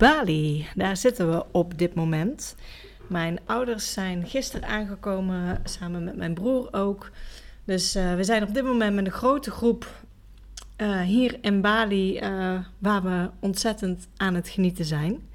[0.00, 0.66] Bali.
[0.74, 2.56] Daar zitten we op dit moment.
[3.06, 7.10] Mijn ouders zijn gisteren aangekomen, samen met mijn broer ook.
[7.64, 9.86] Dus uh, we zijn op dit moment met een grote groep
[10.76, 15.28] uh, hier in Bali, uh, waar we ontzettend aan het genieten zijn.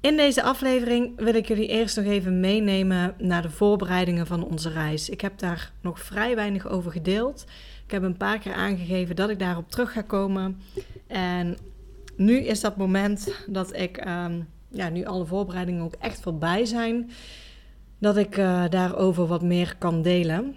[0.00, 4.68] In deze aflevering wil ik jullie eerst nog even meenemen naar de voorbereidingen van onze
[4.68, 5.08] reis.
[5.08, 7.44] Ik heb daar nog vrij weinig over gedeeld.
[7.84, 10.60] Ik heb een paar keer aangegeven dat ik daarop terug ga komen.
[11.06, 11.56] En
[12.16, 17.10] nu is dat moment dat ik, um, ja, nu alle voorbereidingen ook echt voorbij zijn,
[17.98, 20.56] dat ik uh, daarover wat meer kan delen.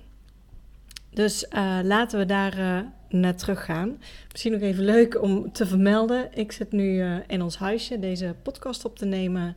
[1.09, 4.01] Dus uh, laten we daar uh, naar terug gaan.
[4.31, 6.29] Misschien nog even leuk om te vermelden.
[6.33, 9.55] Ik zit nu in ons huisje deze podcast op te nemen.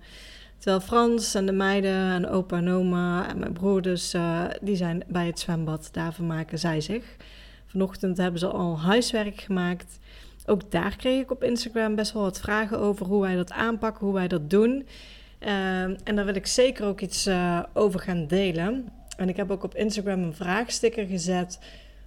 [0.59, 4.15] Terwijl Frans en de meiden en opa en oma en mijn broer dus,
[4.61, 5.89] die zijn bij het zwembad.
[5.93, 7.17] Daar vermaken zij zich.
[7.67, 9.99] Vanochtend hebben ze al huiswerk gemaakt.
[10.51, 14.05] Ook daar kreeg ik op Instagram best wel wat vragen over hoe wij dat aanpakken,
[14.05, 14.87] hoe wij dat doen.
[15.41, 18.89] Uh, en daar wil ik zeker ook iets uh, over gaan delen.
[19.17, 21.59] En ik heb ook op Instagram een vraagsticker gezet.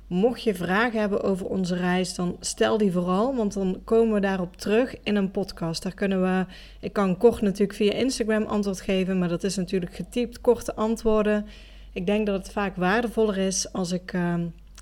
[0.08, 4.20] Mocht je vragen hebben over onze reis, dan stel die vooral, want dan komen we
[4.20, 5.84] daarop terug in een podcast.
[5.84, 6.46] Daar kunnen we,
[6.80, 11.46] ik kan kort natuurlijk via Instagram antwoord geven, maar dat is natuurlijk getypt, korte antwoorden.
[11.94, 14.36] Ik denk dat het vaak waardevoller is als ik uh,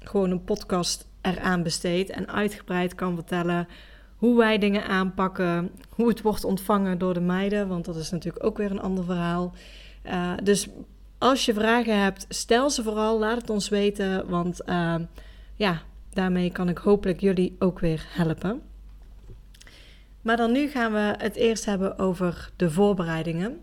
[0.04, 3.68] gewoon een podcast eraan besteed en uitgebreid kan vertellen
[4.16, 8.46] hoe wij dingen aanpakken, hoe het wordt ontvangen door de meiden, want dat is natuurlijk
[8.46, 9.54] ook weer een ander verhaal.
[10.06, 10.68] Uh, dus
[11.18, 14.96] als je vragen hebt, stel ze vooral, laat het ons weten, want uh,
[15.56, 15.82] ja,
[16.14, 18.62] daarmee kan ik hopelijk jullie ook weer helpen.
[20.22, 23.62] Maar dan nu gaan we het eerst hebben over de voorbereidingen.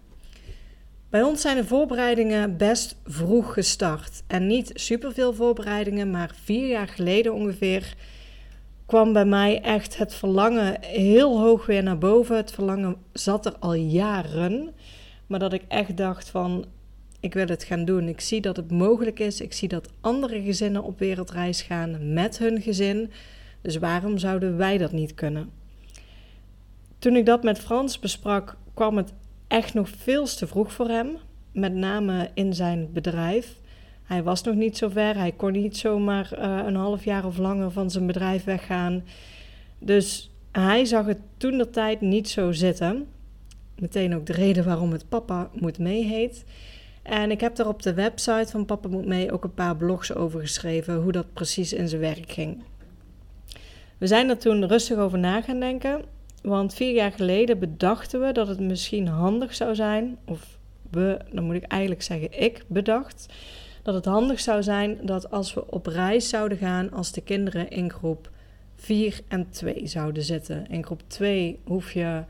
[1.10, 4.22] Bij ons zijn de voorbereidingen best vroeg gestart.
[4.26, 7.94] En niet superveel voorbereidingen, maar vier jaar geleden ongeveer
[8.86, 12.36] kwam bij mij echt het verlangen heel hoog weer naar boven.
[12.36, 14.74] Het verlangen zat er al jaren.
[15.26, 16.64] Maar dat ik echt dacht van,
[17.20, 18.08] ik wil het gaan doen.
[18.08, 19.40] Ik zie dat het mogelijk is.
[19.40, 23.10] Ik zie dat andere gezinnen op wereldreis gaan met hun gezin.
[23.60, 25.50] Dus waarom zouden wij dat niet kunnen?
[26.98, 29.12] Toen ik dat met Frans besprak, kwam het
[29.48, 31.16] echt nog veel te vroeg voor hem.
[31.52, 33.56] Met name in zijn bedrijf.
[34.02, 35.16] Hij was nog niet zo ver.
[35.16, 39.04] Hij kon niet zomaar uh, een half jaar of langer van zijn bedrijf weggaan.
[39.78, 43.06] Dus hij zag het toen de tijd niet zo zitten.
[43.78, 46.44] Meteen ook de reden waarom het Papa Moet Mee heet.
[47.02, 50.14] En ik heb daar op de website van Papa Moet Mee ook een paar blogs
[50.14, 50.94] over geschreven.
[50.94, 52.62] Hoe dat precies in zijn werk ging.
[53.98, 56.04] We zijn er toen rustig over na gaan denken.
[56.42, 60.58] Want vier jaar geleden bedachten we dat het misschien handig zou zijn, of
[60.90, 63.26] we, dan moet ik eigenlijk zeggen ik bedacht,
[63.82, 67.70] dat het handig zou zijn dat als we op reis zouden gaan, als de kinderen
[67.70, 68.30] in groep
[68.76, 70.66] 4 en 2 zouden zitten.
[70.70, 72.22] In groep 2 hoef je,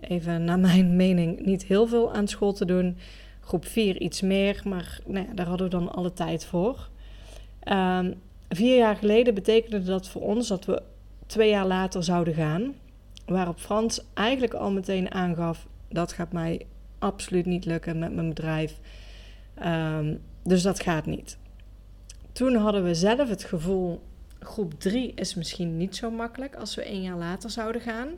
[0.00, 2.96] even naar mijn mening, niet heel veel aan school te doen.
[3.40, 6.88] Groep 4 iets meer, maar nou ja, daar hadden we dan alle tijd voor.
[7.72, 8.14] Um,
[8.48, 10.82] vier jaar geleden betekende dat voor ons dat we
[11.26, 12.74] twee jaar later zouden gaan.
[13.28, 16.66] Waarop Frans eigenlijk al meteen aangaf: dat gaat mij
[16.98, 18.78] absoluut niet lukken met mijn bedrijf.
[19.64, 21.38] Um, dus dat gaat niet.
[22.32, 24.02] Toen hadden we zelf het gevoel:
[24.40, 28.08] groep 3 is misschien niet zo makkelijk als we één jaar later zouden gaan.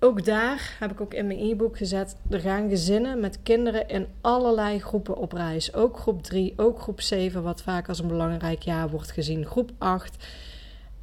[0.00, 2.16] Ook daar heb ik ook in mijn e-book gezet.
[2.30, 5.74] Er gaan gezinnen met kinderen in allerlei groepen op reis.
[5.74, 9.46] Ook groep 3, ook groep 7, wat vaak als een belangrijk jaar wordt gezien.
[9.46, 10.26] Groep 8.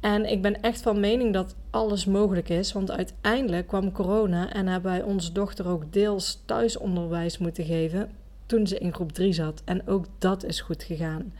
[0.04, 4.66] En ik ben echt van mening dat alles mogelijk is, want uiteindelijk kwam corona en
[4.66, 8.10] hebben wij onze dochter ook deels thuisonderwijs moeten geven
[8.46, 9.62] toen ze in groep 3 zat.
[9.64, 11.32] En ook dat is goed gegaan.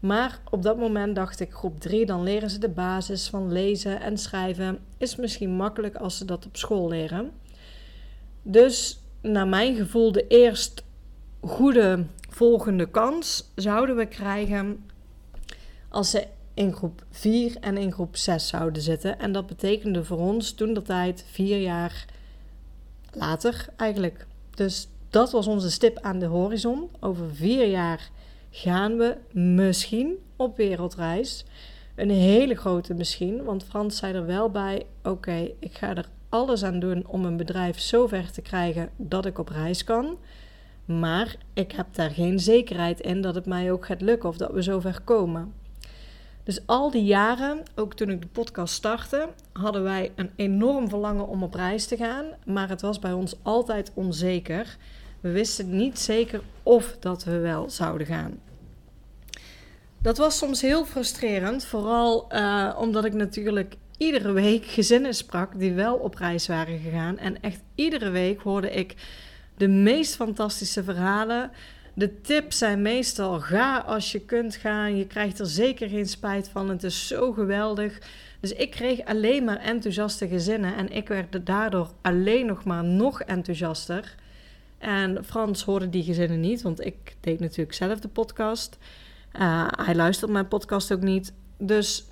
[0.00, 4.00] Maar op dat moment dacht ik, groep 3, dan leren ze de basis van lezen
[4.00, 4.78] en schrijven.
[4.98, 7.30] Is misschien makkelijk als ze dat op school leren.
[8.42, 10.84] Dus naar mijn gevoel de eerst
[11.40, 14.84] goede volgende kans zouden we krijgen
[15.88, 16.26] als ze
[16.60, 19.18] in groep 4 en in groep 6 zouden zitten.
[19.18, 22.04] En dat betekende voor ons toen de tijd vier jaar
[23.12, 24.26] later eigenlijk.
[24.54, 26.88] Dus dat was onze stip aan de horizon.
[27.00, 28.10] Over vier jaar
[28.50, 31.44] gaan we misschien op wereldreis.
[31.94, 36.62] Een hele grote misschien, want Frans zei er wel bij: oké, ik ga er alles
[36.62, 40.16] aan doen om een bedrijf zo ver te krijgen dat ik op reis kan.
[40.84, 44.52] Maar ik heb daar geen zekerheid in dat het mij ook gaat lukken of dat
[44.52, 45.59] we zo ver komen.
[46.44, 51.28] Dus al die jaren, ook toen ik de podcast startte, hadden wij een enorm verlangen
[51.28, 52.24] om op reis te gaan.
[52.44, 54.76] Maar het was bij ons altijd onzeker.
[55.20, 58.40] We wisten niet zeker of dat we wel zouden gaan.
[60.02, 65.72] Dat was soms heel frustrerend, vooral uh, omdat ik natuurlijk iedere week gezinnen sprak die
[65.72, 67.18] wel op reis waren gegaan.
[67.18, 68.94] En echt iedere week hoorde ik
[69.56, 71.50] de meest fantastische verhalen.
[72.00, 74.96] De tips zijn meestal: ga als je kunt gaan.
[74.96, 76.68] Je krijgt er zeker geen spijt van.
[76.68, 77.98] Het is zo geweldig.
[78.40, 83.22] Dus ik kreeg alleen maar enthousiaste gezinnen en ik werd daardoor alleen nog maar nog
[83.22, 84.14] enthousiaster.
[84.78, 88.78] En Frans hoorde die gezinnen niet, want ik deed natuurlijk zelf de podcast.
[89.40, 91.32] Uh, hij luistert mijn podcast ook niet.
[91.58, 92.06] Dus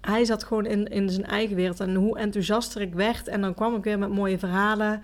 [0.00, 1.80] hij zat gewoon in, in zijn eigen wereld.
[1.80, 3.28] En hoe enthousiaster ik werd.
[3.28, 5.02] En dan kwam ik weer met mooie verhalen.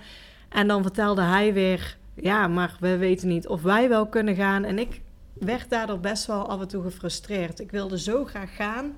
[0.48, 4.64] En dan vertelde hij weer: Ja, maar we weten niet of wij wel kunnen gaan.
[4.64, 5.00] En ik
[5.32, 7.60] werd daardoor best wel af en toe gefrustreerd.
[7.60, 8.96] Ik wilde zo graag gaan.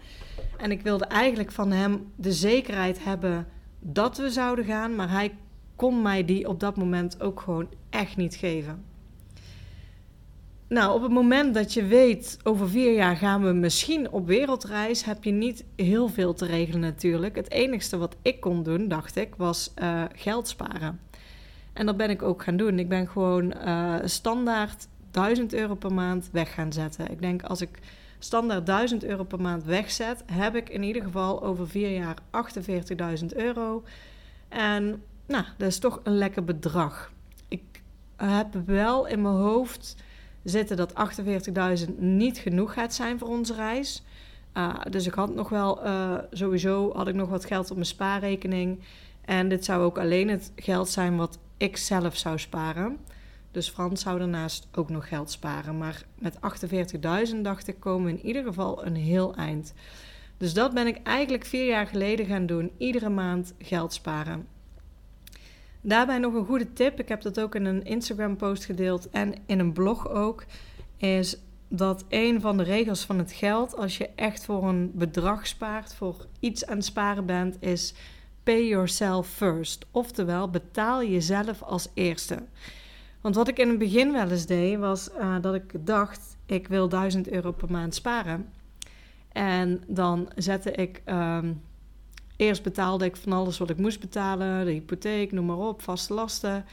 [0.56, 3.46] En ik wilde eigenlijk van hem de zekerheid hebben
[3.78, 4.94] dat we zouden gaan.
[4.94, 5.34] Maar hij
[5.76, 8.84] kon mij die op dat moment ook gewoon echt niet geven.
[10.68, 15.04] Nou, op het moment dat je weet, over vier jaar gaan we misschien op wereldreis,
[15.04, 17.36] heb je niet heel veel te regelen natuurlijk.
[17.36, 21.00] Het enigste wat ik kon doen, dacht ik, was uh, geld sparen.
[21.72, 22.78] En dat ben ik ook gaan doen.
[22.78, 27.10] Ik ben gewoon uh, standaard 1000 euro per maand weg gaan zetten.
[27.10, 27.78] Ik denk als ik
[28.18, 32.16] standaard 1000 euro per maand wegzet, heb ik in ieder geval over vier jaar
[33.20, 33.82] 48.000 euro.
[34.48, 37.12] En nou, dat is toch een lekker bedrag.
[37.48, 37.82] Ik
[38.16, 39.96] heb wel in mijn hoofd
[40.42, 40.94] zitten dat
[41.86, 44.02] 48.000 niet genoeg gaat zijn voor onze reis.
[44.56, 47.86] Uh, dus ik had nog wel, uh, sowieso had ik nog wat geld op mijn
[47.86, 48.80] spaarrekening.
[49.24, 52.98] En dit zou ook alleen het geld zijn wat ik zelf zou sparen.
[53.50, 55.78] Dus Frans zou daarnaast ook nog geld sparen.
[55.78, 56.38] Maar met
[57.34, 59.74] 48.000 dacht ik komen we in ieder geval een heel eind.
[60.36, 62.70] Dus dat ben ik eigenlijk vier jaar geleden gaan doen.
[62.78, 64.46] Iedere maand geld sparen.
[65.80, 67.00] Daarbij nog een goede tip.
[67.00, 70.44] Ik heb dat ook in een Instagram post gedeeld en in een blog ook.
[70.96, 71.38] Is
[71.68, 75.94] dat een van de regels van het geld, als je echt voor een bedrag spaart,
[75.94, 77.94] voor iets aan het sparen bent, is
[78.42, 79.86] pay yourself first.
[79.90, 82.38] Oftewel, betaal jezelf als eerste.
[83.20, 86.68] Want wat ik in het begin wel eens deed, was uh, dat ik dacht: ik
[86.68, 88.48] wil 1000 euro per maand sparen.
[89.32, 91.02] En dan zette ik.
[91.06, 91.62] Um,
[92.42, 96.14] Eerst betaalde ik van alles wat ik moest betalen, de hypotheek, noem maar op, vaste
[96.14, 96.64] lasten.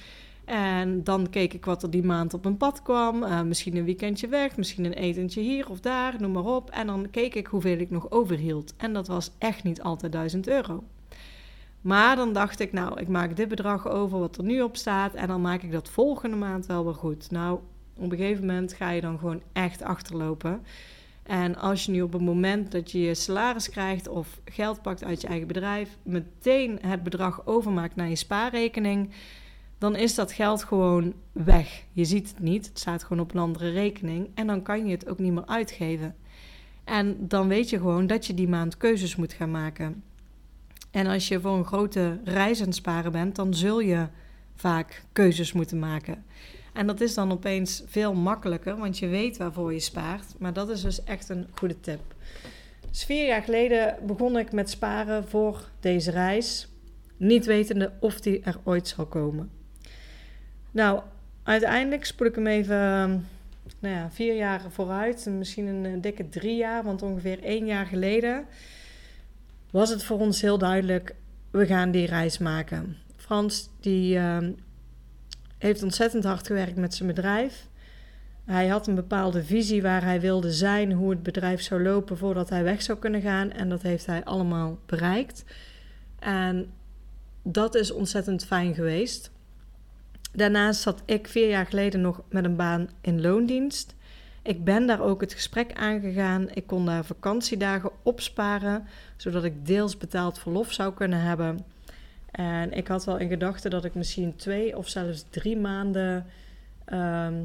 [0.46, 3.24] En dan keek ik wat er die maand op mijn pad kwam.
[3.24, 6.70] Uh, misschien een weekendje weg, misschien een etentje hier of daar, noem maar op.
[6.70, 8.74] En dan keek ik hoeveel ik nog overhield.
[8.78, 10.84] En dat was echt niet altijd 1000 euro.
[11.82, 15.14] Maar dan dacht ik, nou, ik maak dit bedrag over wat er nu op staat.
[15.14, 17.32] En dan maak ik dat volgende maand wel weer goed.
[17.32, 17.60] Nou,
[17.96, 20.62] op een gegeven moment ga je dan gewoon echt achterlopen.
[21.24, 25.04] En als je nu op het moment dat je je salaris krijgt of geld pakt
[25.04, 29.10] uit je eigen bedrijf, meteen het bedrag overmaakt naar je spaarrekening,
[29.78, 31.84] dan is dat geld gewoon weg.
[31.92, 34.92] Je ziet het niet, het staat gewoon op een andere rekening en dan kan je
[34.92, 36.16] het ook niet meer uitgeven.
[36.84, 40.04] En dan weet je gewoon dat je die maand keuzes moet gaan maken.
[40.92, 44.08] En als je voor een grote reis aan het sparen bent, dan zul je
[44.56, 46.26] vaak keuzes moeten maken.
[46.74, 50.26] En dat is dan opeens veel makkelijker, want je weet waarvoor je spaart.
[50.38, 52.00] Maar dat is dus echt een goede tip.
[52.90, 56.68] Dus vier jaar geleden begon ik met sparen voor deze reis,
[57.18, 59.52] niet wetende of die er ooit zal komen.
[60.72, 61.02] Nou,
[61.44, 62.78] uiteindelijk spoel ik hem even
[63.80, 68.46] nou ja, vier jaar vooruit, misschien een dikke drie jaar, want ongeveer één jaar geleden
[69.72, 71.16] was het voor ons heel duidelijk:
[71.52, 72.98] we gaan die reis maken.
[73.16, 74.52] Frans die ehm,
[75.58, 77.68] heeft ontzettend hard gewerkt met zijn bedrijf.
[78.46, 82.50] Hij had een bepaalde visie waar hij wilde zijn, hoe het bedrijf zou lopen voordat
[82.50, 83.52] hij weg zou kunnen gaan.
[83.52, 85.44] En dat heeft hij allemaal bereikt.
[86.20, 86.72] En
[87.44, 89.32] dat is ontzettend fijn geweest.
[90.32, 93.96] Daarnaast zat ik vier jaar geleden nog met een baan in loondienst.
[94.42, 96.48] Ik ben daar ook het gesprek aangegaan.
[96.54, 101.66] Ik kon daar vakantiedagen opsparen, zodat ik deels betaald verlof zou kunnen hebben.
[102.32, 106.26] En ik had wel in gedachten dat ik misschien twee of zelfs drie maanden
[106.86, 107.44] ehm,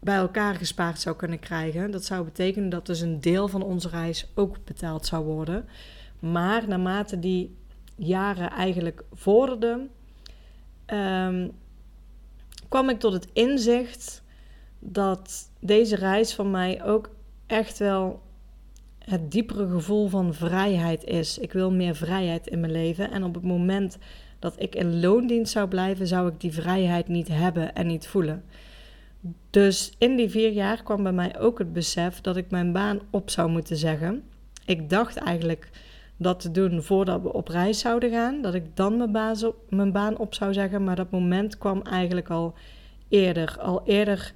[0.00, 1.90] bij elkaar gespaard zou kunnen krijgen.
[1.90, 5.68] Dat zou betekenen dat dus een deel van onze reis ook betaald zou worden.
[6.18, 7.56] Maar naarmate die
[7.94, 9.90] jaren eigenlijk vorderden,
[10.86, 11.52] um,
[12.68, 14.22] kwam ik tot het inzicht
[14.78, 17.10] dat deze reis van mij ook
[17.46, 18.20] echt wel
[18.98, 21.38] het diepere gevoel van vrijheid is.
[21.38, 23.10] Ik wil meer vrijheid in mijn leven.
[23.10, 23.98] En op het moment
[24.38, 28.44] dat ik in loondienst zou blijven, zou ik die vrijheid niet hebben en niet voelen.
[29.50, 33.00] Dus in die vier jaar kwam bij mij ook het besef dat ik mijn baan
[33.10, 34.22] op zou moeten zeggen.
[34.64, 35.70] Ik dacht eigenlijk
[36.16, 38.42] dat te doen voordat we op reis zouden gaan.
[38.42, 40.84] Dat ik dan mijn, op, mijn baan op zou zeggen.
[40.84, 42.54] Maar dat moment kwam eigenlijk al
[43.08, 43.56] eerder.
[43.60, 44.32] Al eerder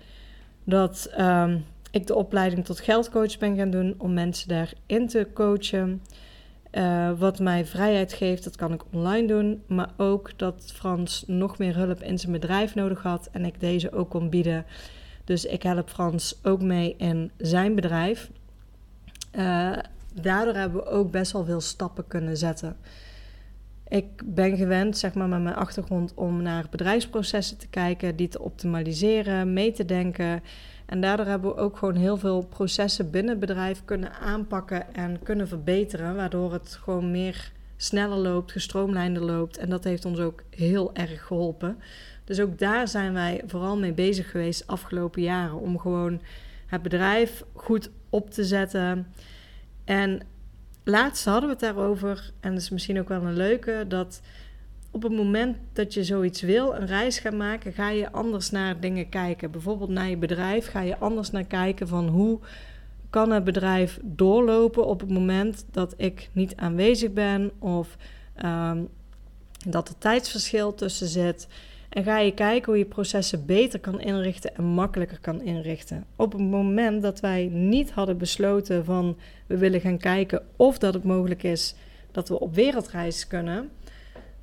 [0.64, 1.59] dat ehm,
[1.90, 6.02] ik de opleiding tot geldcoach ben gaan doen om mensen daarin te coachen.
[6.73, 9.62] Uh, wat mij vrijheid geeft, dat kan ik online doen.
[9.66, 13.92] Maar ook dat Frans nog meer hulp in zijn bedrijf nodig had en ik deze
[13.92, 14.64] ook kon bieden.
[15.25, 18.31] Dus ik help Frans ook mee in zijn bedrijf.
[19.38, 19.76] Uh,
[20.14, 22.76] daardoor hebben we ook best wel veel stappen kunnen zetten.
[23.92, 28.40] Ik ben gewend, zeg maar, met mijn achtergrond om naar bedrijfsprocessen te kijken, die te
[28.40, 30.42] optimaliseren, mee te denken.
[30.87, 35.22] En daardoor hebben we ook gewoon heel veel processen binnen het bedrijf kunnen aanpakken en
[35.22, 39.56] kunnen verbeteren, waardoor het gewoon meer sneller loopt, gestroomlijnder loopt.
[39.56, 41.78] En dat heeft ons ook heel erg geholpen.
[42.25, 46.20] Dus ook daar zijn wij vooral mee bezig geweest afgelopen jaren om gewoon
[46.66, 49.06] het bedrijf goed op te zetten.
[49.84, 50.20] En
[50.85, 54.21] laatst hadden we het daarover, en dat is misschien ook wel een leuke, dat
[54.91, 58.81] op het moment dat je zoiets wil, een reis gaat maken, ga je anders naar
[58.81, 59.51] dingen kijken.
[59.51, 62.39] Bijvoorbeeld naar je bedrijf ga je anders naar kijken van hoe
[63.11, 67.97] kan het bedrijf doorlopen op het moment dat ik niet aanwezig ben of
[68.45, 68.89] um,
[69.67, 71.49] dat er tijdsverschil tussen zit.
[71.92, 76.04] En ga je kijken hoe je processen beter kan inrichten en makkelijker kan inrichten.
[76.16, 80.94] Op het moment dat wij niet hadden besloten van we willen gaan kijken of dat
[80.94, 81.75] het mogelijk is
[82.11, 83.70] dat we op wereldreis kunnen,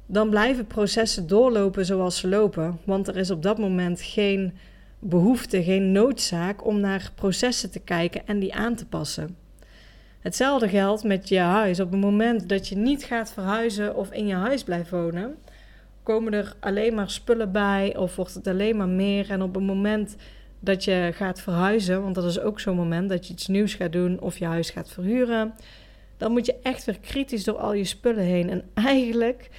[0.05, 2.79] dan blijven processen doorlopen zoals ze lopen.
[2.83, 4.53] Want er is op dat moment geen
[4.99, 9.35] behoefte, geen noodzaak om naar processen te kijken en die aan te passen.
[10.19, 11.79] Hetzelfde geldt met je huis.
[11.79, 15.35] Op het moment dat je niet gaat verhuizen of in je huis blijft wonen,
[16.09, 19.29] komen er alleen maar spullen bij of wordt het alleen maar meer.
[19.29, 20.15] En op het moment
[20.59, 23.91] dat je gaat verhuizen, want dat is ook zo'n moment dat je iets nieuws gaat
[23.91, 25.53] doen of je huis gaat verhuren,
[26.17, 28.49] dan moet je echt weer kritisch door al je spullen heen.
[28.49, 29.49] En eigenlijk,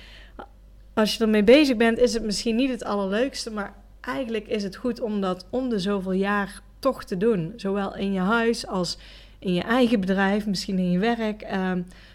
[0.94, 4.76] als je ermee bezig bent, is het misschien niet het allerleukste, maar eigenlijk is het
[4.76, 7.52] goed om dat om de zoveel jaar toch te doen.
[7.56, 8.98] Zowel in je huis als
[9.38, 11.72] in je eigen bedrijf, misschien in je werk, uh,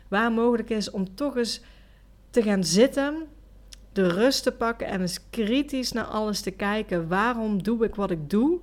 [0.08, 1.62] waar mogelijk is om toch eens
[2.30, 3.34] te gaan zitten
[3.96, 7.08] de rust te pakken en eens kritisch naar alles te kijken.
[7.08, 8.60] Waarom doe ik wat ik doe?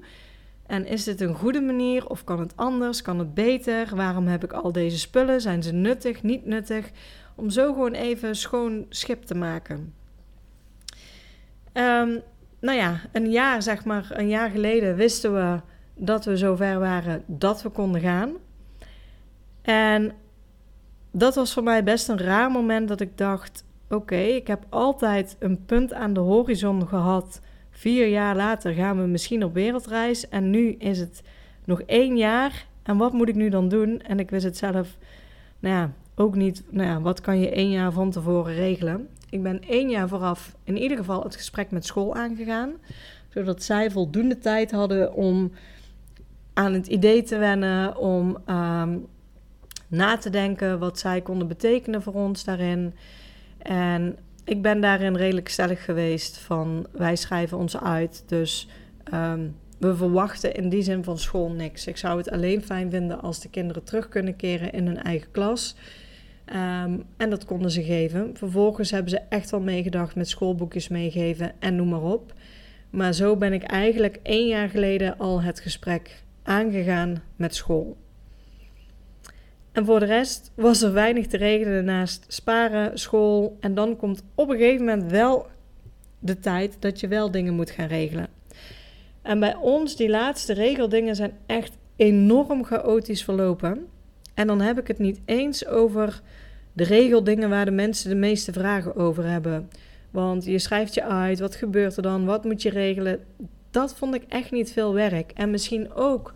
[0.66, 3.02] En is dit een goede manier of kan het anders?
[3.02, 3.96] Kan het beter?
[3.96, 5.40] Waarom heb ik al deze spullen?
[5.40, 6.90] Zijn ze nuttig, niet nuttig?
[7.34, 9.94] Om zo gewoon even schoon schip te maken.
[11.72, 12.22] Um,
[12.60, 15.60] nou ja, een jaar, zeg maar, een jaar geleden wisten we
[15.94, 18.32] dat we zover waren dat we konden gaan.
[19.62, 20.12] En
[21.10, 25.36] dat was voor mij best een raar moment dat ik dacht: oké, ik heb altijd
[25.38, 27.40] een punt aan de horizon gehad.
[27.70, 30.28] Vier jaar later gaan we misschien op wereldreis.
[30.28, 31.22] En nu is het
[31.64, 32.66] nog één jaar.
[32.82, 34.00] En wat moet ik nu dan doen?
[34.00, 34.96] En ik wist het zelf,
[35.58, 36.62] nou ja, ook niet.
[36.70, 39.08] Nou ja, wat kan je één jaar van tevoren regelen?
[39.30, 42.72] Ik ben één jaar vooraf in ieder geval het gesprek met school aangegaan.
[43.28, 45.52] Zodat zij voldoende tijd hadden om
[46.52, 47.96] aan het idee te wennen.
[47.96, 48.96] Om ehm,
[49.88, 52.94] na te denken wat zij konden betekenen voor ons daarin.
[53.62, 58.24] En ik ben daarin redelijk stellig geweest van wij schrijven ons uit.
[58.26, 58.68] Dus
[59.04, 59.46] ehm,
[59.78, 61.86] we verwachten in die zin van school niks.
[61.86, 65.30] Ik zou het alleen fijn vinden als de kinderen terug kunnen keren in hun eigen
[65.30, 65.76] klas.
[66.44, 68.36] Ehm, en dat konden ze geven.
[68.36, 72.32] Vervolgens hebben ze echt wel meegedacht met schoolboekjes meegeven en noem maar op.
[72.90, 77.96] Maar zo ben ik eigenlijk één jaar geleden al het gesprek aangegaan met school.
[79.72, 83.56] En voor de rest was er weinig te regelen naast sparen, school.
[83.60, 85.46] En dan komt op een gegeven moment wel
[86.18, 88.28] de tijd dat je wel dingen moet gaan regelen.
[89.22, 93.86] En bij ons, die laatste regeldingen zijn echt enorm chaotisch verlopen.
[94.34, 96.22] En dan heb ik het niet eens over
[96.72, 99.70] de regeldingen waar de mensen de meeste vragen over hebben.
[100.10, 103.20] Want je schrijft je uit, wat gebeurt er dan, wat moet je regelen?
[103.70, 105.30] Dat vond ik echt niet veel werk.
[105.34, 106.32] En misschien ook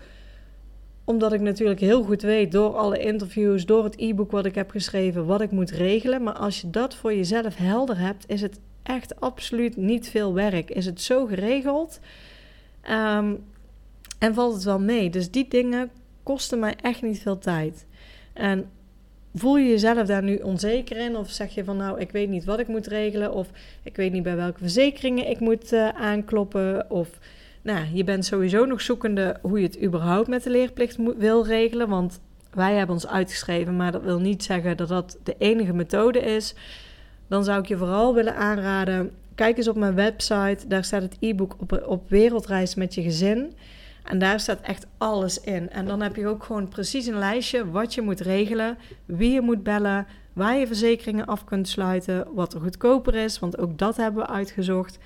[1.07, 4.71] omdat ik natuurlijk heel goed weet door alle interviews, door het e-book wat ik heb
[4.71, 6.23] geschreven, wat ik moet regelen.
[6.23, 10.71] Maar als je dat voor jezelf helder hebt, is het echt absoluut niet veel werk.
[10.71, 12.01] Is het zo geregeld
[12.81, 13.35] ehm,
[14.19, 15.11] en valt het wel mee.
[15.11, 15.91] Dus die dingen
[16.23, 17.87] kosten mij echt niet veel tijd.
[18.33, 18.71] En
[19.35, 21.17] voel je jezelf daar nu onzeker in?
[21.17, 23.33] Of zeg je van nou, ik weet niet wat ik moet regelen.
[23.33, 23.49] Of
[23.83, 26.91] ik weet niet bij welke verzekeringen ik moet uh, aankloppen.
[26.91, 27.09] Of
[27.67, 31.89] nou, je bent sowieso nog zoekende hoe je het überhaupt met de leerplicht wil regelen.
[31.89, 32.21] Want
[32.51, 36.55] Wij hebben ons uitgeschreven, maar dat wil niet zeggen dat dat de enige methode is.
[37.29, 40.59] Dan zou ik je vooral willen aanraden, kijk eens op mijn website.
[40.69, 43.53] Daar staat het e-book op, op wereldreis met je gezin.
[44.05, 45.71] En daar staat echt alles in.
[45.71, 49.41] En dan heb je ook gewoon precies een lijstje wat je moet regelen, wie je
[49.41, 53.97] moet bellen, waar je verzekeringen af kunt sluiten, wat er goedkoper is, want ook dat
[53.97, 54.99] hebben we uitgezocht.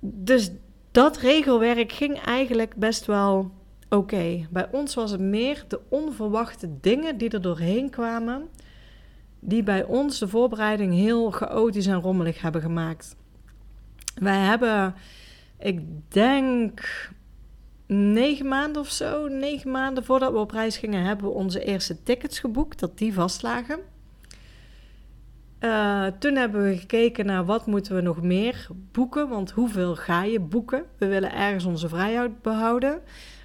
[0.00, 0.50] Dus
[0.96, 3.50] dat regelwerk ging eigenlijk best wel
[3.88, 4.46] oké.
[4.50, 8.48] Bij ons was het meer de onverwachte dingen die er doorheen kwamen,
[9.40, 13.16] die bij ons de voorbereiding heel chaotisch en rommelig hebben gemaakt.
[14.14, 14.94] Wij hebben,
[15.58, 16.80] ik denk,
[17.86, 22.02] negen maanden of zo, negen maanden voordat we op reis gingen, hebben we onze eerste
[22.02, 23.78] tickets geboekt, dat die vastlagen.
[25.66, 30.24] Uh, toen hebben we gekeken naar wat moeten we nog meer boeken, want hoeveel ga
[30.24, 30.84] je boeken?
[30.98, 33.00] We willen ergens onze vrijheid behouden,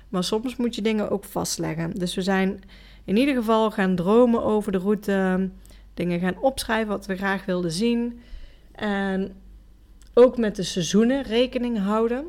[0.10, 1.92] maar soms moet je dingen ook vastleggen.
[1.92, 2.62] Dus we zijn
[3.06, 5.50] in ieder geval gaan dromen over de route,
[5.94, 8.20] dingen gaan opschrijven wat we graag wilden zien
[8.72, 9.36] en
[10.14, 12.26] ook met de seizoenen rekening houden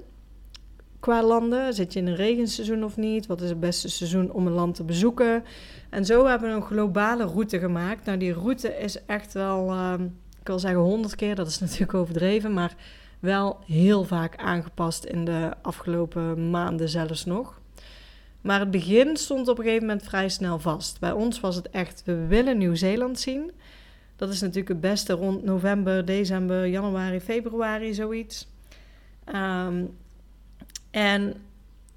[1.02, 1.74] qua landen.
[1.74, 3.26] Zit je in een regenseizoen of niet?
[3.26, 5.44] Wat is het beste seizoen om een land te bezoeken?
[5.90, 8.04] En zo hebben we een globale route gemaakt.
[8.04, 10.02] Nou, die route is echt wel, ehm,
[10.40, 12.74] ik wil zeggen honderd keer, dat is natuurlijk overdreven, maar
[13.20, 17.60] wel heel vaak aangepast in de afgelopen maanden zelfs nog.
[18.40, 21.00] Maar het begin stond op een gegeven moment vrij snel vast.
[21.00, 23.50] Bij ons was het echt, we willen Nieuw-Zeeland zien.
[24.16, 28.48] Dat is natuurlijk het beste rond november, december, januari, februari, zoiets.
[29.34, 30.00] Um,
[30.92, 31.34] en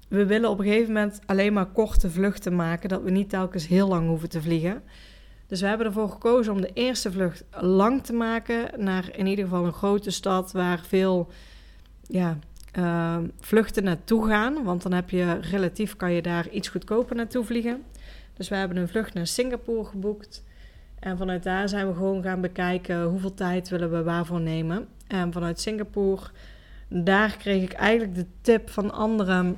[0.08, 3.66] we willen op een gegeven moment alleen maar korte vluchten maken, dat we niet telkens
[3.66, 4.82] heel lang hoeven te vliegen.
[5.46, 9.44] Dus we hebben ervoor gekozen om de eerste vlucht lang te maken naar in ieder
[9.44, 11.28] geval een grote stad waar veel
[12.02, 12.38] ja,
[12.78, 14.64] uh, vluchten naartoe gaan.
[14.64, 17.82] Want dan heb je relatief kan je daar iets goedkoper naartoe vliegen.
[18.34, 20.44] Dus we hebben een vlucht naar Singapore geboekt.
[20.98, 24.88] En vanuit daar zijn we gewoon gaan bekijken hoeveel tijd willen we waarvoor nemen.
[25.06, 26.22] En vanuit Singapore
[26.88, 29.56] daar kreeg ik eigenlijk de tip van anderen.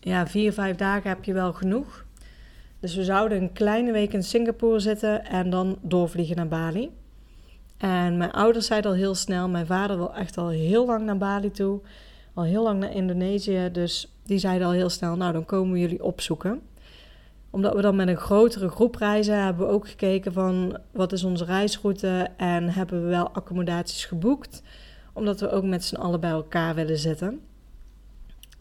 [0.00, 2.04] Ja, vier, vijf dagen heb je wel genoeg.
[2.80, 6.90] Dus we zouden een kleine week in Singapore zitten en dan doorvliegen naar Bali.
[7.76, 11.18] En mijn ouders zeiden al heel snel, mijn vader wil echt al heel lang naar
[11.18, 11.80] Bali toe.
[12.34, 13.68] Al heel lang naar Indonesië.
[13.72, 16.60] Dus die zeiden al heel snel, nou dan komen we jullie opzoeken.
[17.50, 21.24] Omdat we dan met een grotere groep reizen, hebben we ook gekeken van wat is
[21.24, 24.62] onze reisroute en hebben we wel accommodaties geboekt
[25.14, 27.40] omdat we ook met z'n allen bij elkaar willen zitten.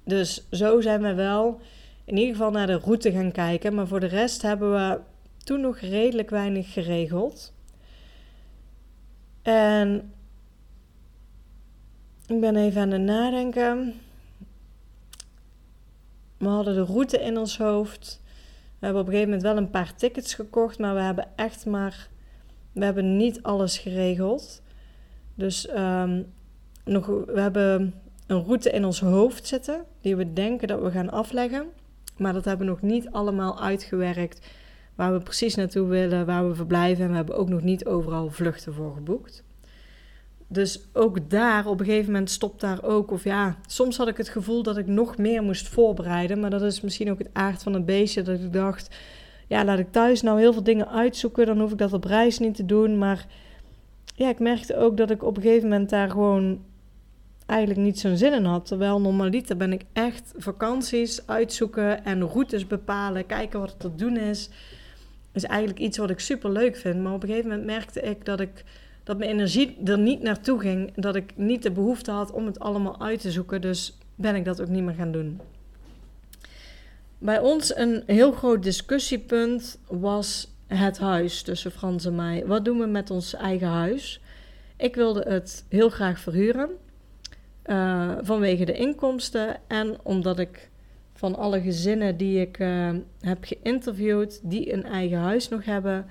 [0.03, 1.59] Dus zo zijn we wel
[2.05, 3.73] in ieder geval naar de route gaan kijken.
[3.75, 4.99] Maar voor de rest hebben we
[5.43, 7.53] toen nog redelijk weinig geregeld.
[9.41, 10.13] En
[12.27, 13.93] ik ben even aan het nadenken.
[16.37, 18.21] We hadden de route in ons hoofd.
[18.79, 21.65] We hebben op een gegeven moment wel een paar tickets gekocht, maar we hebben echt
[21.65, 22.09] maar.
[22.71, 24.61] We hebben niet alles geregeld.
[25.35, 26.33] Dus um,
[26.83, 27.93] we hebben
[28.27, 31.65] een route in ons hoofd zitten die we denken dat we gaan afleggen.
[32.17, 34.47] Maar dat hebben we nog niet allemaal uitgewerkt
[34.95, 37.03] waar we precies naartoe willen, waar we verblijven.
[37.03, 39.43] En we hebben ook nog niet overal vluchten voor geboekt.
[40.47, 43.11] Dus ook daar, op een gegeven moment stopt daar ook.
[43.11, 46.39] Of ja, soms had ik het gevoel dat ik nog meer moest voorbereiden.
[46.39, 48.21] Maar dat is misschien ook het aard van het beestje.
[48.21, 48.95] Dat ik dacht,
[49.47, 51.45] ja, laat ik thuis nou heel veel dingen uitzoeken.
[51.45, 52.97] Dan hoef ik dat op reis niet te doen.
[52.97, 53.25] Maar
[54.15, 56.59] ja, ik merkte ook dat ik op een gegeven moment daar gewoon
[57.45, 58.65] eigenlijk niet zo'n zin in had.
[58.65, 64.17] Terwijl normaliter ben ik echt vakanties uitzoeken en routes bepalen, kijken wat er te doen
[64.17, 64.49] is.
[65.31, 67.03] Is eigenlijk iets wat ik super leuk vind.
[67.03, 68.63] Maar op een gegeven moment merkte ik dat ik
[69.03, 70.91] dat mijn energie er niet naartoe ging.
[70.95, 73.61] Dat ik niet de behoefte had om het allemaal uit te zoeken.
[73.61, 75.39] Dus ben ik dat ook niet meer gaan doen.
[77.17, 82.43] Bij ons een heel groot discussiepunt was het huis tussen Frans en mij.
[82.45, 84.21] Wat doen we met ons eigen huis?
[84.77, 86.69] Ik wilde het heel graag verhuren.
[87.65, 90.69] Uh, vanwege de inkomsten en omdat ik
[91.13, 96.05] van alle gezinnen die ik uh, heb geïnterviewd, die een eigen huis nog hebben,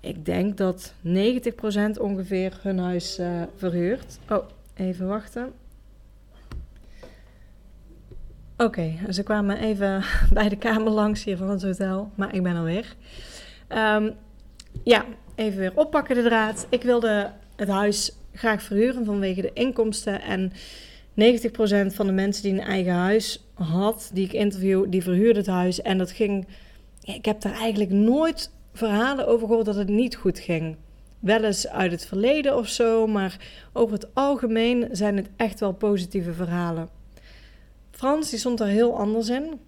[0.00, 4.18] ik denk dat 90% ongeveer hun huis uh, verhuurt.
[4.28, 5.52] Oh, even wachten.
[8.56, 12.56] Oké, ze kwamen even bij de kamer langs hier van het hotel, maar ik ben
[12.56, 12.94] alweer.
[13.68, 14.14] Um,
[14.84, 15.04] ja,
[15.34, 16.66] even weer oppakken de draad.
[16.68, 20.22] Ik wilde het huis graag verhuren vanwege de inkomsten.
[20.22, 25.38] En 90% van de mensen die een eigen huis had, die ik interview, die verhuurde
[25.38, 25.82] het huis.
[25.82, 26.46] En dat ging.
[27.02, 30.76] Ik heb daar eigenlijk nooit verhalen over gehoord dat het niet goed ging.
[31.18, 33.36] Wel eens uit het verleden of zo, maar
[33.72, 36.88] over het algemeen zijn het echt wel positieve verhalen.
[37.90, 39.60] Frans die stond er heel anders in.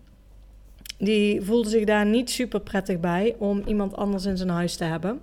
[0.99, 4.85] die voelde zich daar niet super prettig bij om iemand anders in zijn huis te
[4.85, 5.21] hebben.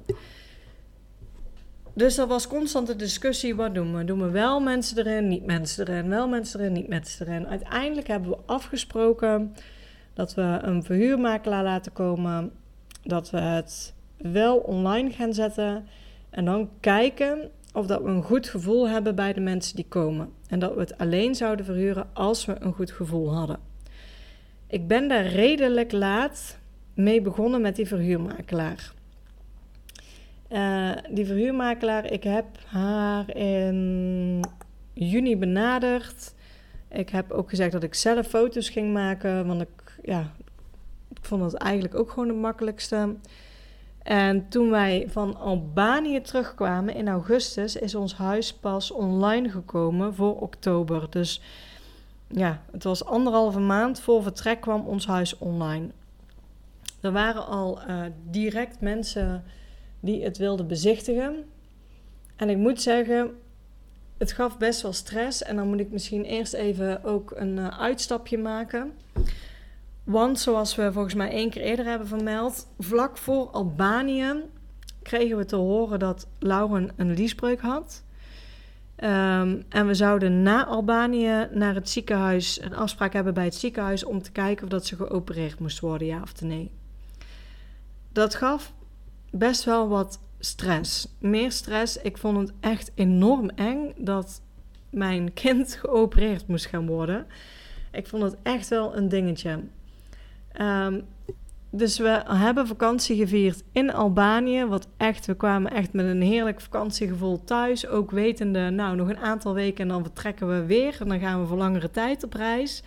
[1.94, 4.04] Dus er was constante discussie, wat doen we?
[4.04, 7.48] Doen we wel mensen erin, niet mensen erin, wel mensen erin, niet mensen erin.
[7.48, 9.56] Uiteindelijk hebben we afgesproken
[10.14, 12.52] dat we een verhuurmakelaar laten komen,
[13.04, 15.88] dat we het wel online gaan zetten
[16.30, 20.30] en dan kijken of dat we een goed gevoel hebben bij de mensen die komen.
[20.48, 23.60] En dat we het alleen zouden verhuren als we een goed gevoel hadden.
[24.68, 26.58] Ik ben daar redelijk laat
[26.94, 28.94] mee begonnen met die verhuurmakelaar.
[30.52, 34.40] Uh, die verhuurmakelaar, ik heb haar in
[34.94, 36.34] juni benaderd.
[36.90, 40.32] Ik heb ook gezegd dat ik zelf foto's ging maken, want ik, ja,
[41.10, 43.16] ik vond het eigenlijk ook gewoon het makkelijkste.
[44.04, 50.40] En toen wij van Albanië terugkwamen in augustus, is ons huis pas online gekomen voor
[50.40, 51.08] oktober.
[51.10, 51.42] Dus
[52.28, 55.88] ja, het was anderhalve maand voor vertrek kwam ons huis online.
[57.02, 59.44] Er waren al uh, direct mensen
[60.02, 61.36] die het wilden bezichtigen.
[62.36, 63.32] En ik moet zeggen,
[64.18, 65.44] het gaf best wel stress.
[65.44, 68.92] En dan moet ik misschien eerst even ook een uh, uitstapje maken.
[70.04, 74.34] Want zoals we volgens mij één keer eerder hebben vermeld, vlak voor Albanië
[75.02, 78.04] kregen we te horen dat Lauren een liesbreuk had.
[79.04, 84.04] Um, en we zouden na Albanië naar het ziekenhuis een afspraak hebben bij het ziekenhuis
[84.04, 86.72] om te kijken of dat ze geopereerd moest worden, ja of nee.
[88.12, 88.74] Dat gaf
[89.32, 91.08] best wel wat stress.
[91.20, 91.98] Meer stress.
[91.98, 94.42] Ik vond het echt enorm eng dat
[94.90, 97.26] mijn kind geopereerd moest gaan worden.
[97.92, 99.60] Ik vond het echt wel een dingetje.
[100.62, 101.06] Um,
[101.74, 104.66] dus we hebben vakantie gevierd in Albanië.
[104.66, 107.88] Wat echt, we kwamen echt met een heerlijk vakantiegevoel thuis.
[107.88, 110.98] Ook wetende, nou, nog een aantal weken en dan vertrekken we weer.
[111.00, 112.84] En dan gaan we voor langere tijd op reis.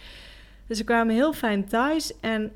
[0.67, 2.21] Dus we kwamen heel fijn thuis.
[2.21, 2.53] En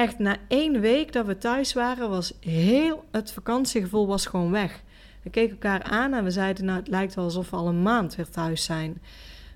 [0.00, 4.82] echt na één week dat we thuis waren, was heel het vakantiegevoel was gewoon weg.
[5.22, 7.82] We keken elkaar aan en we zeiden, nou, het lijkt wel alsof we al een
[7.82, 9.02] maand weer thuis zijn.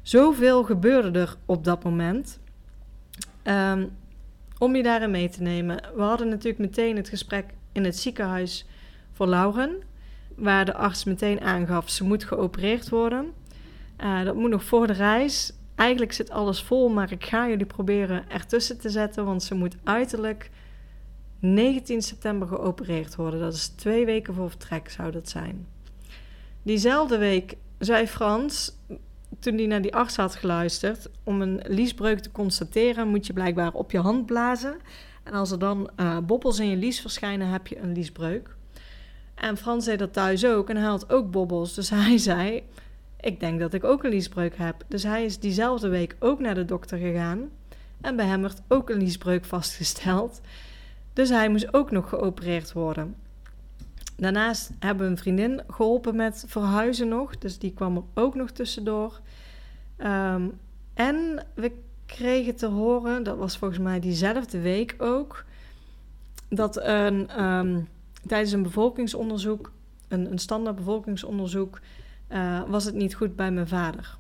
[0.03, 2.41] Zoveel gebeurde er op dat moment.
[3.45, 3.97] Um,
[4.59, 5.83] om je daarin mee te nemen.
[5.97, 8.67] We hadden natuurlijk meteen het gesprek in het ziekenhuis
[9.13, 9.83] voor Lauren,
[10.37, 13.33] waar de arts meteen aangaf ze moet geopereerd worden.
[14.01, 15.53] Uh, dat moet nog voor de reis.
[15.75, 19.77] Eigenlijk zit alles vol, maar ik ga jullie proberen ertussen te zetten, want ze moet
[19.85, 20.51] uiterlijk
[21.39, 23.41] 19 september geopereerd worden.
[23.41, 25.67] Dat is twee weken voor vertrek zou dat zijn.
[26.63, 28.77] Diezelfde week zei Frans,
[29.39, 33.73] toen hij naar die arts had geluisterd, om een liesbreuk te constateren, moet je blijkbaar
[33.73, 34.77] op je hand blazen.
[35.23, 38.57] En als er dan uh, bobbels in je lies verschijnen, heb je een liesbreuk.
[39.35, 41.75] En Frans zei dat thuis ook en hij had ook bobbels.
[41.75, 42.63] Dus hij zei:
[43.25, 44.85] Ik denk dat ik ook een liesbreuk heb.
[44.89, 47.51] Dus hij is diezelfde week ook naar de dokter gegaan.
[48.01, 50.41] En bij hem werd ook een liesbreuk vastgesteld.
[51.13, 53.17] Dus hij moest ook nog geopereerd worden.
[54.17, 57.39] Daarnaast hebben we een vriendin geholpen met verhuizen nog.
[57.39, 59.21] Dus die kwam er ook nog tussendoor.
[59.99, 60.59] Um,
[60.95, 61.73] en we
[62.07, 65.45] kregen te horen, dat was volgens mij diezelfde week ook,
[66.49, 67.89] dat een, um,
[68.27, 69.73] tijdens een bevolkingsonderzoek,
[70.09, 71.81] een, een standaard bevolkingsonderzoek,
[72.29, 74.19] uh, was het niet goed bij mijn vader.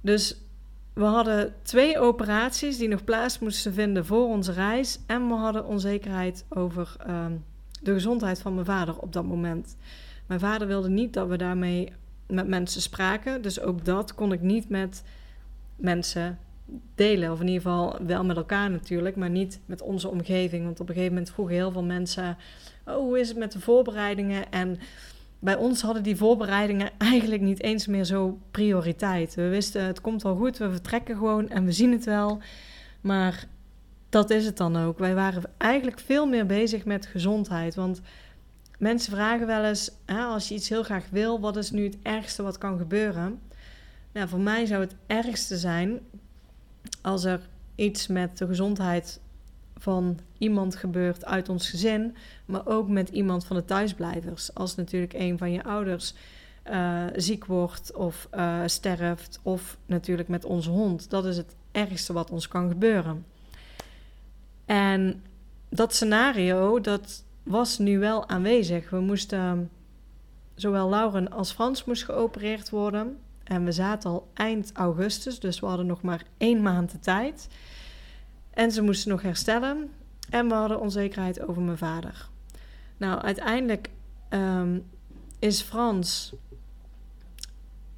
[0.00, 0.36] Dus
[0.92, 4.98] we hadden twee operaties die nog plaats moesten vinden voor onze reis.
[5.06, 7.44] En we hadden onzekerheid over um,
[7.82, 9.76] de gezondheid van mijn vader op dat moment.
[10.26, 11.92] Mijn vader wilde niet dat we daarmee
[12.26, 13.42] met mensen spraken.
[13.42, 15.02] Dus ook dat kon ik niet met
[15.76, 16.38] mensen
[16.94, 17.32] delen.
[17.32, 20.64] Of in ieder geval wel met elkaar natuurlijk, maar niet met onze omgeving.
[20.64, 22.36] Want op een gegeven moment vroegen heel veel mensen:
[22.84, 24.50] Oh, hoe is het met de voorbereidingen?
[24.50, 24.78] En
[25.40, 29.34] bij ons hadden die voorbereidingen eigenlijk niet eens meer zo prioriteit.
[29.34, 32.38] We wisten, het komt wel goed, we vertrekken gewoon en we zien het wel.
[33.00, 33.46] Maar
[34.08, 34.98] dat is het dan ook.
[34.98, 37.74] Wij waren eigenlijk veel meer bezig met gezondheid.
[37.74, 38.00] Want
[38.78, 41.96] mensen vragen wel eens, hè, als je iets heel graag wil, wat is nu het
[42.02, 43.40] ergste wat kan gebeuren?
[44.12, 46.00] Nou, voor mij zou het ergste zijn
[47.02, 47.40] als er
[47.74, 49.20] iets met de gezondheid
[49.80, 54.54] van iemand gebeurt uit ons gezin, maar ook met iemand van de thuisblijvers.
[54.54, 56.14] Als natuurlijk een van je ouders
[56.70, 61.10] uh, ziek wordt of uh, sterft, of natuurlijk met onze hond.
[61.10, 63.26] Dat is het ergste wat ons kan gebeuren.
[64.64, 65.22] En
[65.68, 68.90] dat scenario, dat was nu wel aanwezig.
[68.90, 69.70] We moesten,
[70.54, 73.18] zowel Lauren als Frans moest geopereerd worden.
[73.44, 77.48] En we zaten al eind augustus, dus we hadden nog maar één maand de tijd.
[78.50, 79.90] En ze moesten nog herstellen.
[80.30, 82.28] En we hadden onzekerheid over mijn vader.
[82.96, 83.90] Nou, uiteindelijk
[84.30, 84.84] um,
[85.38, 86.32] is Frans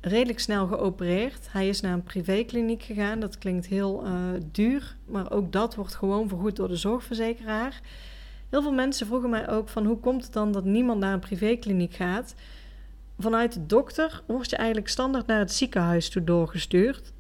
[0.01, 1.53] redelijk snel geopereerd.
[1.53, 3.21] Hij is naar een privékliniek gegaan.
[3.21, 4.13] Dat klinkt heel uh,
[4.53, 7.81] duur, maar ook dat wordt gewoon vergoed door de zorgverzekeraar.
[8.49, 11.21] Heel veel mensen vroegen mij ook van hoe komt het dan dat niemand naar een
[11.21, 12.35] privékliniek gaat?
[13.19, 17.13] Vanuit de dokter word je eigenlijk standaard naar het ziekenhuis toe doorgestuurd.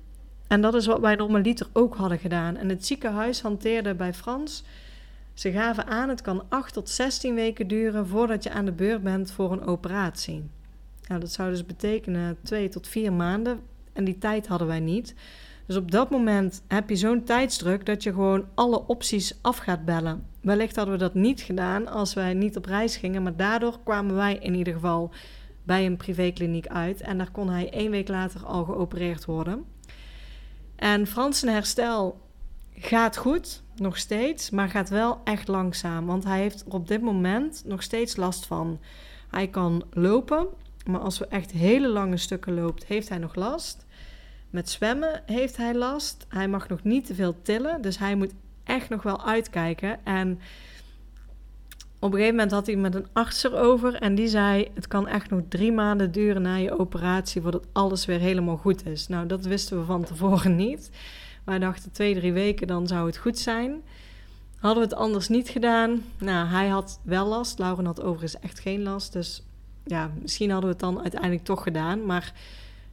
[0.52, 2.56] En dat is wat wij normaliter ook hadden gedaan.
[2.56, 4.64] En het ziekenhuis hanteerde bij Frans.
[5.34, 9.02] Ze gaven aan, het kan 8 tot 16 weken duren voordat je aan de beurt
[9.02, 10.42] bent voor een operatie.
[11.08, 13.60] Nou, dat zou dus betekenen 2 tot 4 maanden.
[13.92, 15.14] En die tijd hadden wij niet.
[15.66, 19.84] Dus op dat moment heb je zo'n tijdsdruk dat je gewoon alle opties af gaat
[19.84, 20.26] bellen.
[20.40, 24.14] Wellicht hadden we dat niet gedaan als wij niet op reis gingen, maar daardoor kwamen
[24.14, 25.10] wij in ieder geval
[25.62, 29.64] bij een privékliniek uit en daar kon hij één week later al geopereerd worden.
[30.82, 32.20] En Frans herstel
[32.74, 37.02] gaat goed, nog steeds, maar gaat wel echt langzaam, want hij heeft er op dit
[37.02, 38.80] moment nog steeds last van.
[39.30, 40.46] Hij kan lopen,
[40.86, 43.86] maar als we echt hele lange stukken loopt, heeft hij nog last.
[44.50, 46.26] Met zwemmen heeft hij last.
[46.28, 48.32] Hij mag nog niet te veel tillen, dus hij moet
[48.64, 50.04] echt nog wel uitkijken.
[50.04, 50.40] En
[52.02, 55.08] op een gegeven moment had hij met een arts erover en die zei: Het kan
[55.08, 59.08] echt nog drie maanden duren na je operatie voordat alles weer helemaal goed is.
[59.08, 60.90] Nou, dat wisten we van tevoren niet.
[61.44, 63.82] Wij dachten twee, drie weken dan zou het goed zijn.
[64.58, 66.04] Hadden we het anders niet gedaan?
[66.18, 67.58] Nou, hij had wel last.
[67.58, 69.12] Lauren had overigens echt geen last.
[69.12, 69.42] Dus
[69.84, 72.06] ja, misschien hadden we het dan uiteindelijk toch gedaan.
[72.06, 72.32] Maar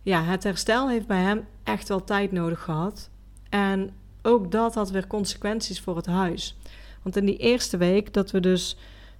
[0.01, 3.09] ja, het herstel heeft bij hem echt wel tijd nodig gehad.
[3.49, 3.89] En
[4.21, 6.57] ook dat had weer consequenties voor het huis.
[7.01, 8.77] Want in die eerste week dat we dus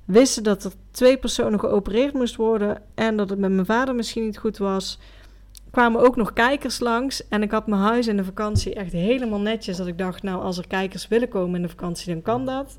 [0.10, 4.26] wisten dat er twee personen geopereerd moest worden en dat het met mijn vader misschien
[4.26, 5.00] niet goed was,
[5.72, 7.28] kwamen ook nog kijkers langs.
[7.28, 9.78] En ik had mijn huis in de vakantie echt helemaal netjes.
[9.78, 12.78] Dat ik dacht, nou, als er kijkers willen komen in de vakantie, dan kan dat.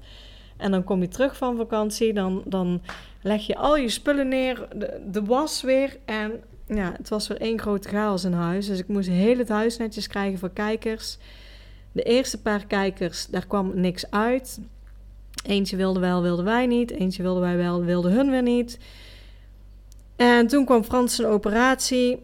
[0.56, 2.82] En dan kom je terug van vakantie, dan, dan
[3.22, 5.96] leg je al je spullen neer, de, de was weer.
[6.04, 6.32] En
[6.66, 8.66] ja, het was weer één grote chaos in huis.
[8.66, 11.18] Dus ik moest heel het huis netjes krijgen voor kijkers.
[11.92, 14.60] De eerste paar kijkers, daar kwam niks uit.
[15.42, 16.90] Eentje wilde wel, wilden wij niet.
[16.90, 18.78] Eentje wilde wij wel, wilde hun weer niet.
[20.16, 22.22] En toen kwam Frans een operatie.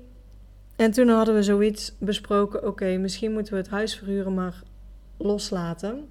[0.76, 4.62] En toen hadden we zoiets besproken: oké, misschien moeten we het huis verhuren, maar
[5.16, 6.08] loslaten.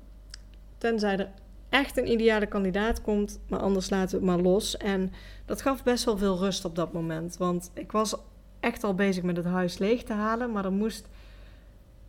[0.78, 1.30] Tenzij er
[1.70, 4.78] echt een ideale kandidaat komt, maar anders laten we het maar los.
[4.78, 5.12] En
[5.46, 7.38] dat gaf best wel veel rust op dat moment.
[7.38, 8.16] Want ik was
[8.60, 11.08] echt al bezig met het huis leeg te halen, maar er moest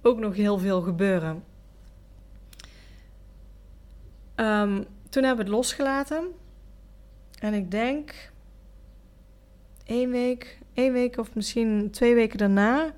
[0.03, 1.43] ook nog heel veel gebeuren.
[4.37, 6.25] Um, toen hebben we het losgelaten.
[7.39, 8.33] En ik denk
[9.85, 12.95] één week, één week of misschien twee weken daarna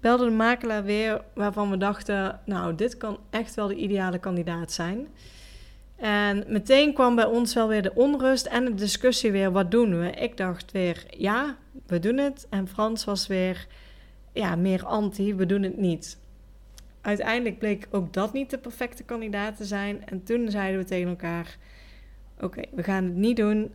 [0.00, 4.72] belde de makelaar weer waarvan we dachten, nou, dit kan echt wel de ideale kandidaat
[4.72, 5.08] zijn.
[5.96, 10.00] En meteen kwam bij ons wel weer de onrust en de discussie weer, wat doen
[10.00, 10.10] we?
[10.10, 11.56] Ik dacht weer, ja,
[11.86, 12.46] we doen het.
[12.50, 13.66] En Frans was weer,
[14.32, 16.18] ja, meer anti, we doen het niet.
[17.02, 20.06] Uiteindelijk bleek ook dat niet de perfecte kandidaat te zijn.
[20.06, 21.56] En toen zeiden we tegen elkaar,
[22.40, 23.72] oké, we gaan het niet doen.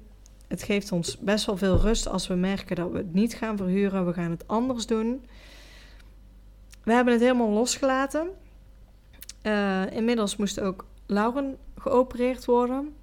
[0.47, 3.57] Het geeft ons best wel veel rust als we merken dat we het niet gaan
[3.57, 4.05] verhuren.
[4.05, 5.25] We gaan het anders doen.
[6.83, 8.27] We hebben het helemaal losgelaten.
[9.43, 12.95] Uh, inmiddels moest ook Lauren geopereerd worden.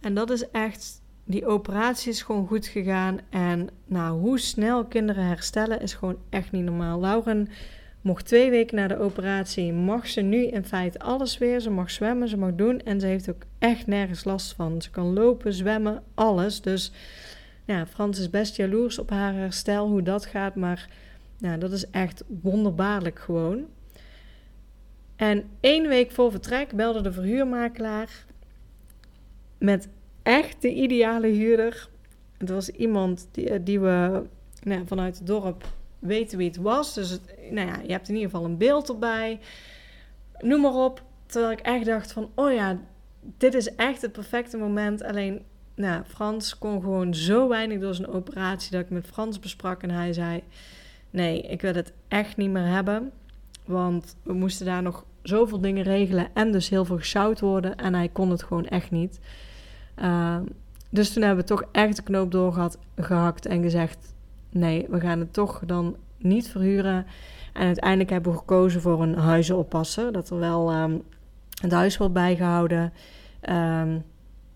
[0.00, 3.18] En dat is echt, die operatie is gewoon goed gegaan.
[3.30, 7.00] En nou, hoe snel kinderen herstellen is gewoon echt niet normaal.
[7.00, 7.48] Lauren
[8.00, 11.60] mocht twee weken na de operatie, mag ze nu in feite alles weer.
[11.60, 14.82] Ze mag zwemmen, ze mag doen en ze heeft ook echt nergens last van.
[14.82, 16.60] Ze kan lopen, zwemmen, alles.
[16.60, 16.92] Dus
[17.64, 20.54] ja, Frans is best jaloers op haar herstel, hoe dat gaat.
[20.54, 20.88] Maar
[21.38, 23.64] ja, dat is echt wonderbaarlijk gewoon.
[25.16, 28.24] En één week voor vertrek belde de verhuurmakelaar
[29.58, 29.88] met
[30.22, 31.88] echt de ideale huurder.
[32.38, 34.22] Het was iemand die, die we
[34.62, 35.64] nou, vanuit het dorp
[36.00, 36.94] weten wie het was.
[36.94, 37.18] Dus
[37.50, 39.40] nou ja, je hebt in ieder geval een beeld erbij.
[40.38, 41.02] Noem maar op.
[41.26, 42.78] Terwijl ik echt dacht van, oh ja,
[43.20, 45.02] dit is echt het perfecte moment.
[45.02, 45.42] Alleen,
[45.74, 49.90] nou, Frans kon gewoon zo weinig door zijn operatie dat ik met Frans besprak en
[49.90, 50.42] hij zei,
[51.10, 53.12] nee, ik wil het echt niet meer hebben.
[53.64, 57.76] Want we moesten daar nog zoveel dingen regelen en dus heel veel geshout worden.
[57.76, 59.20] En hij kon het gewoon echt niet.
[59.98, 60.36] Uh,
[60.90, 64.14] dus toen hebben we toch echt de knoop doorgehad, gehakt en gezegd:
[64.50, 67.06] nee, we gaan het toch dan niet verhuren.
[67.52, 70.12] En uiteindelijk hebben we gekozen voor een huizenoppassen.
[70.12, 71.02] Dat er wel um,
[71.62, 72.92] het huis wordt bijgehouden.
[73.50, 74.04] Um,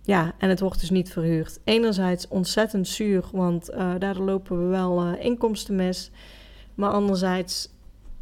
[0.02, 1.60] ja, en het wordt dus niet verhuurd.
[1.64, 6.10] Enerzijds ontzettend zuur, want uh, daardoor lopen we wel uh, inkomsten mis.
[6.74, 7.68] Maar anderzijds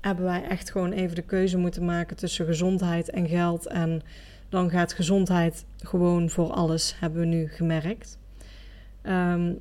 [0.00, 3.66] hebben wij echt gewoon even de keuze moeten maken tussen gezondheid en geld.
[3.66, 4.02] En
[4.48, 8.18] dan gaat gezondheid gewoon voor alles, hebben we nu gemerkt.
[9.02, 9.58] Um,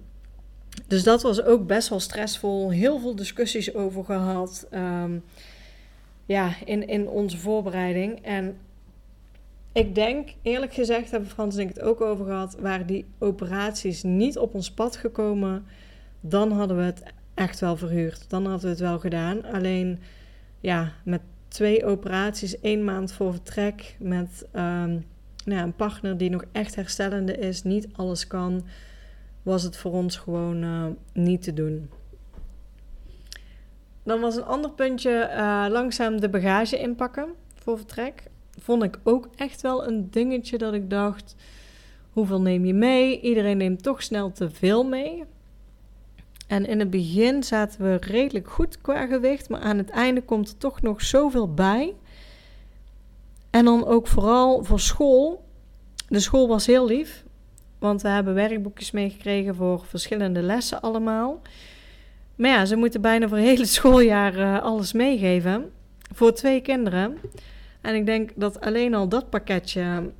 [0.91, 2.71] dus dat was ook best wel stressvol.
[2.71, 4.67] Heel veel discussies over gehad.
[4.71, 5.17] Ehm,
[6.25, 8.19] ja, in, in onze voorbereiding.
[8.21, 8.57] En
[9.71, 12.55] ik denk, eerlijk gezegd, hebben Frans en ik het ook over gehad.
[12.59, 15.65] Waren die operaties niet op ons pad gekomen,
[16.19, 18.29] dan hadden we het echt wel verhuurd.
[18.29, 19.43] Dan hadden we het wel gedaan.
[19.43, 19.99] Alleen,
[20.59, 23.95] ja, met twee operaties, één maand voor vertrek.
[23.99, 25.05] Met um,
[25.45, 28.63] nou ja, een partner die nog echt herstellende is, niet alles kan
[29.43, 31.89] was het voor ons gewoon uh, niet te doen.
[34.03, 38.23] Dan was een ander puntje uh, langzaam de bagage inpakken voor vertrek.
[38.59, 41.35] Vond ik ook echt wel een dingetje dat ik dacht:
[42.09, 43.21] hoeveel neem je mee?
[43.21, 45.23] Iedereen neemt toch snel te veel mee.
[46.47, 50.49] En in het begin zaten we redelijk goed qua gewicht, maar aan het einde komt
[50.49, 51.95] er toch nog zoveel bij.
[53.49, 55.45] En dan ook vooral voor school.
[56.07, 57.23] De school was heel lief.
[57.81, 61.41] Want we hebben werkboekjes meegekregen voor verschillende lessen allemaal.
[62.35, 65.71] Maar ja, ze moeten bijna voor het hele schooljaar uh, alles meegeven.
[66.13, 67.17] Voor twee kinderen.
[67.81, 70.11] En ik denk dat alleen al dat pakketje...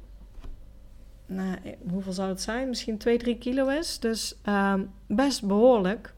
[1.26, 1.58] Nou,
[1.89, 2.69] hoeveel zou het zijn?
[2.69, 4.00] Misschien 2, 3 kilo is.
[4.00, 4.74] Dus uh,
[5.08, 6.13] best behoorlijk.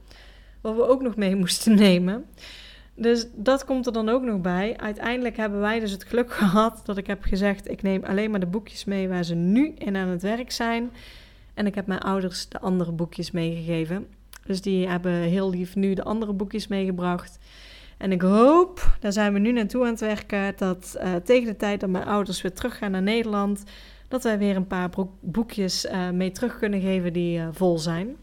[0.61, 2.25] Wat we ook nog mee moesten nemen.
[2.95, 4.77] Dus dat komt er dan ook nog bij.
[4.77, 8.39] Uiteindelijk hebben wij dus het geluk gehad dat ik heb gezegd: ik neem alleen maar
[8.39, 10.91] de boekjes mee waar ze nu in aan het werk zijn.
[11.53, 14.07] En ik heb mijn ouders de andere boekjes meegegeven.
[14.45, 17.39] Dus die hebben heel lief nu de andere boekjes meegebracht.
[17.97, 21.55] En ik hoop, daar zijn we nu naartoe aan het werken, dat uh, tegen de
[21.55, 23.63] tijd dat mijn ouders weer teruggaan naar Nederland,
[24.07, 24.89] dat wij weer een paar
[25.19, 28.15] boekjes uh, mee terug kunnen geven die uh, vol zijn.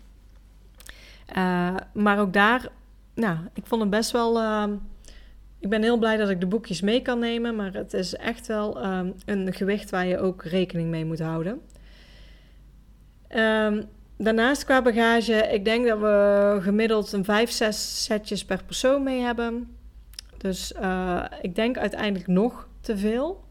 [1.93, 2.69] maar ook daar,
[3.15, 4.41] nou, ik vond het best wel.
[5.59, 8.47] ik ben heel blij dat ik de boekjes mee kan nemen, maar het is echt
[8.47, 8.85] wel
[9.25, 11.61] een gewicht waar je ook rekening mee moet houden.
[13.37, 13.85] Um,
[14.17, 19.21] daarnaast qua bagage, ik denk dat we gemiddeld een 5, 6 setjes per persoon mee
[19.21, 19.77] hebben.
[20.37, 23.45] Dus uh, ik denk uiteindelijk nog te veel.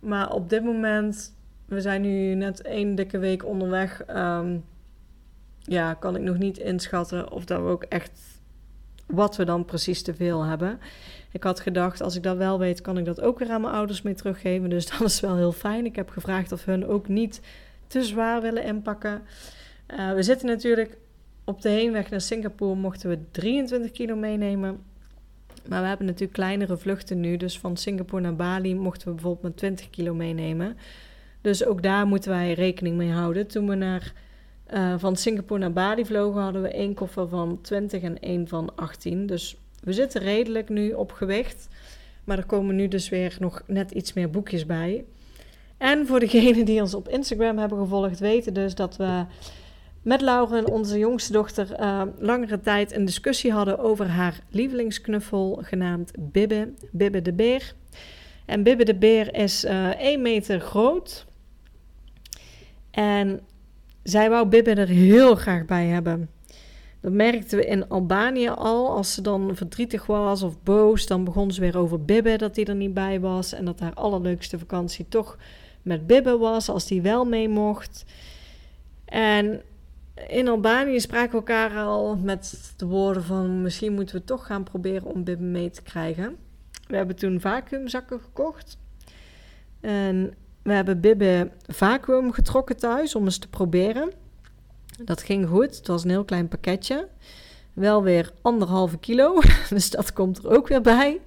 [0.00, 4.02] Maar op dit moment, we zijn nu net één dikke week onderweg.
[4.16, 4.64] Um,
[5.62, 8.20] ja, kan ik nog niet inschatten of dat we ook echt
[9.06, 10.80] wat we dan precies te veel hebben.
[11.32, 13.74] Ik had gedacht, als ik dat wel weet, kan ik dat ook weer aan mijn
[13.74, 14.70] ouders mee teruggeven.
[14.70, 15.84] Dus dat is wel heel fijn.
[15.84, 17.40] Ik heb gevraagd of hun ook niet
[17.88, 19.22] te zwaar willen inpakken.
[19.90, 20.98] Uh, we zitten natuurlijk
[21.44, 24.82] op de heenweg naar Singapore mochten we 23 kilo meenemen.
[25.68, 27.36] Maar we hebben natuurlijk kleinere vluchten nu.
[27.36, 30.76] Dus van Singapore naar Bali mochten we bijvoorbeeld maar 20 kilo meenemen.
[31.40, 33.46] Dus ook daar moeten wij rekening mee houden.
[33.46, 34.12] Toen we naar,
[34.74, 38.76] uh, van Singapore naar Bali vlogen, hadden we één koffer van 20 en één van
[38.76, 39.26] 18.
[39.26, 41.68] Dus we zitten redelijk nu op gewicht.
[42.24, 45.04] Maar er komen nu dus weer nog net iets meer boekjes bij.
[45.78, 49.24] En voor degenen die ons op Instagram hebben gevolgd, weten dus dat we
[50.02, 56.12] met Lauren, onze jongste dochter, uh, langere tijd een discussie hadden over haar lievelingsknuffel genaamd
[56.18, 57.74] Bibbe, Bibbe de Beer.
[58.46, 61.26] En Bibbe de Beer is uh, eh, 1 meter groot.
[62.90, 63.40] En
[64.02, 66.30] zij wou Bibbe er heel graag bij hebben.
[67.00, 68.90] Dat merkten we in Albanië al.
[68.90, 72.64] Als ze dan verdrietig was of boos, dan begon ze weer over Bibbe dat hij
[72.64, 73.52] er niet bij was.
[73.52, 75.36] En dat haar allerleukste vakantie toch
[75.82, 78.04] met Bibbe was, als die wel mee mocht.
[79.04, 79.62] En
[80.26, 84.62] in Albanië spraken we elkaar al met de woorden van misschien moeten we toch gaan
[84.62, 86.36] proberen om Bibbe mee te krijgen.
[86.86, 88.78] We hebben toen vacuümzakken gekocht.
[89.80, 94.10] En we hebben Bibbe vacuüm getrokken thuis om eens te proberen.
[95.04, 95.76] Dat ging goed.
[95.76, 97.08] Het was een heel klein pakketje.
[97.72, 99.40] Wel weer anderhalve kilo.
[99.68, 101.20] Dus dat komt er ook weer bij.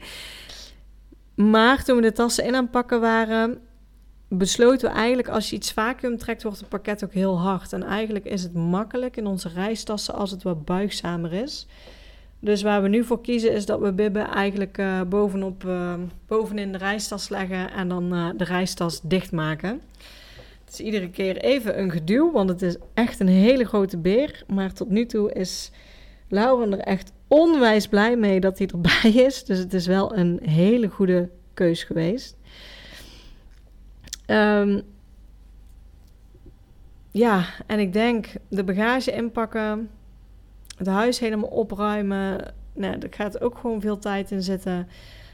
[1.36, 3.62] Maar toen we de tassen in aan het pakken waren,
[4.38, 7.74] besloten we eigenlijk als je iets vacuüm trekt, wordt het pakket ook heel hard.
[7.74, 11.68] En eigenlijk is het makkelijk in onze reistassen als het wat buigzamer is.
[12.40, 15.94] Dus waar we nu voor kiezen is dat we bibben eigenlijk uh, bovenop, uh,
[16.28, 19.82] bovenin de reistas leggen en dan uh, de reistas dichtmaken.
[20.66, 24.44] Het is iedere keer even een geduw, want het is echt een hele grote beer.
[24.48, 25.72] Maar tot nu toe is
[26.28, 29.44] Lauren er echt onwijs blij mee dat hij erbij is.
[29.44, 32.38] Dus het is wel een hele goede keus geweest.
[34.32, 34.82] Um,
[37.12, 39.90] ja, en ik denk de bagage inpakken,
[40.78, 42.54] het huis helemaal opruimen.
[42.74, 44.88] Nou, daar gaat ook gewoon veel tijd in zitten.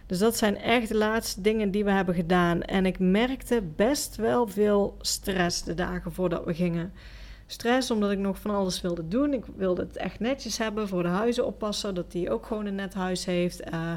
[0.05, 2.61] Dus dat zijn echt de laatste dingen die we hebben gedaan.
[2.61, 6.93] En ik merkte best wel veel stress de dagen voordat we gingen.
[7.45, 9.33] Stress omdat ik nog van alles wilde doen.
[9.33, 11.95] Ik wilde het echt netjes hebben voor de huizen oppassen.
[11.95, 13.71] Dat die ook gewoon een net huis heeft.
[13.73, 13.93] Uh,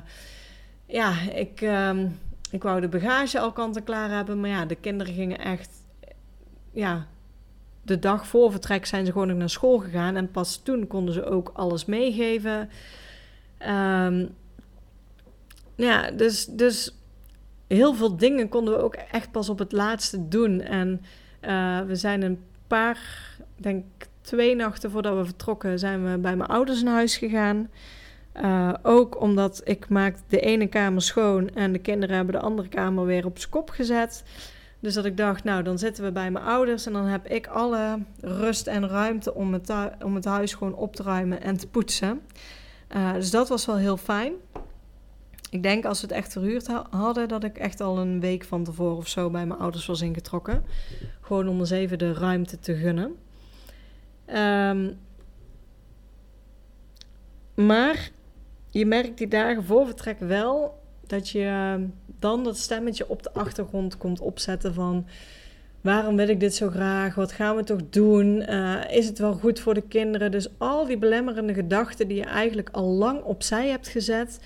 [0.87, 2.19] ja, ik, um,
[2.51, 4.41] ik wou de bagage al kant en klaar hebben.
[4.41, 5.71] Maar ja, de kinderen gingen echt
[6.73, 7.07] ja,
[7.83, 10.17] de dag voor vertrek zijn ze gewoon naar school gegaan.
[10.17, 12.69] En pas toen konden ze ook alles meegeven.
[13.59, 14.27] Ehm,
[15.77, 16.95] ja, dus, dus
[17.67, 20.61] heel veel dingen konden we ook echt pas op het laatste doen.
[20.61, 21.05] En
[21.41, 23.01] uh, we zijn een paar,
[23.57, 23.85] denk
[24.21, 27.71] twee nachten voordat we vertrokken, zijn we bij mijn ouders naar huis gegaan.
[28.37, 32.69] Uh, ook omdat ik maak de ene kamer schoon en de kinderen hebben de andere
[32.69, 34.25] kamer weer op zijn kop gezet.
[34.81, 37.47] Dus dat ik dacht, nou dan zitten we bij mijn ouders en dan heb ik
[37.47, 39.73] alle rust en ruimte om het,
[40.05, 42.21] om het huis gewoon op te ruimen en te poetsen.
[42.97, 44.33] Uh, dus dat was wel heel fijn.
[45.51, 48.65] Ik denk als we het echt verhuurd hadden, dat ik echt al een week van
[48.65, 50.65] tevoren of zo bij mijn ouders was ingetrokken.
[51.21, 53.17] Gewoon om eens even de ruimte te gunnen.
[54.27, 54.99] Um,
[57.55, 58.11] maar
[58.71, 61.79] je merkt die dagen voor vertrek wel dat je
[62.19, 65.07] dan dat stemmetje op de achtergrond komt opzetten van
[65.81, 67.15] waarom wil ik dit zo graag?
[67.15, 68.51] Wat gaan we toch doen?
[68.51, 70.31] Uh, is het wel goed voor de kinderen?
[70.31, 74.41] Dus al die belemmerende gedachten die je eigenlijk al lang opzij hebt gezet,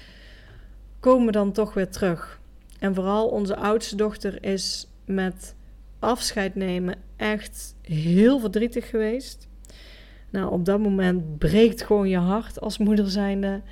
[1.00, 2.40] komen dan toch weer terug.
[2.78, 5.54] En vooral onze oudste dochter is met
[5.98, 9.48] afscheid nemen echt heel verdrietig geweest.
[10.30, 13.62] Nou, op dat moment breekt gewoon je hart als moeder zijnde.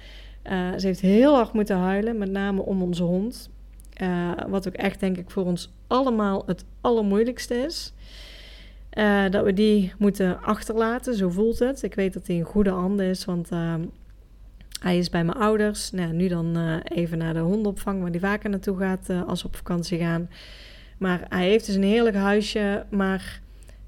[0.50, 3.50] Uh, ze heeft heel hard moeten huilen, met name om onze hond.
[4.02, 7.92] Uh, wat ook echt, denk ik, voor ons allemaal het allermoeilijkste is.
[8.98, 11.82] Uh, dat we die moeten achterlaten, zo voelt het.
[11.82, 13.50] Ik weet dat hij in goede handen is, want
[14.80, 15.90] hij is bij mijn ouders.
[15.90, 19.56] Nou, nu dan even naar de hondenopvang, waar hij vaker naartoe gaat als we op
[19.56, 20.28] vakantie gaan.
[20.98, 23.40] Maar hij heeft dus een heerlijk huisje, maar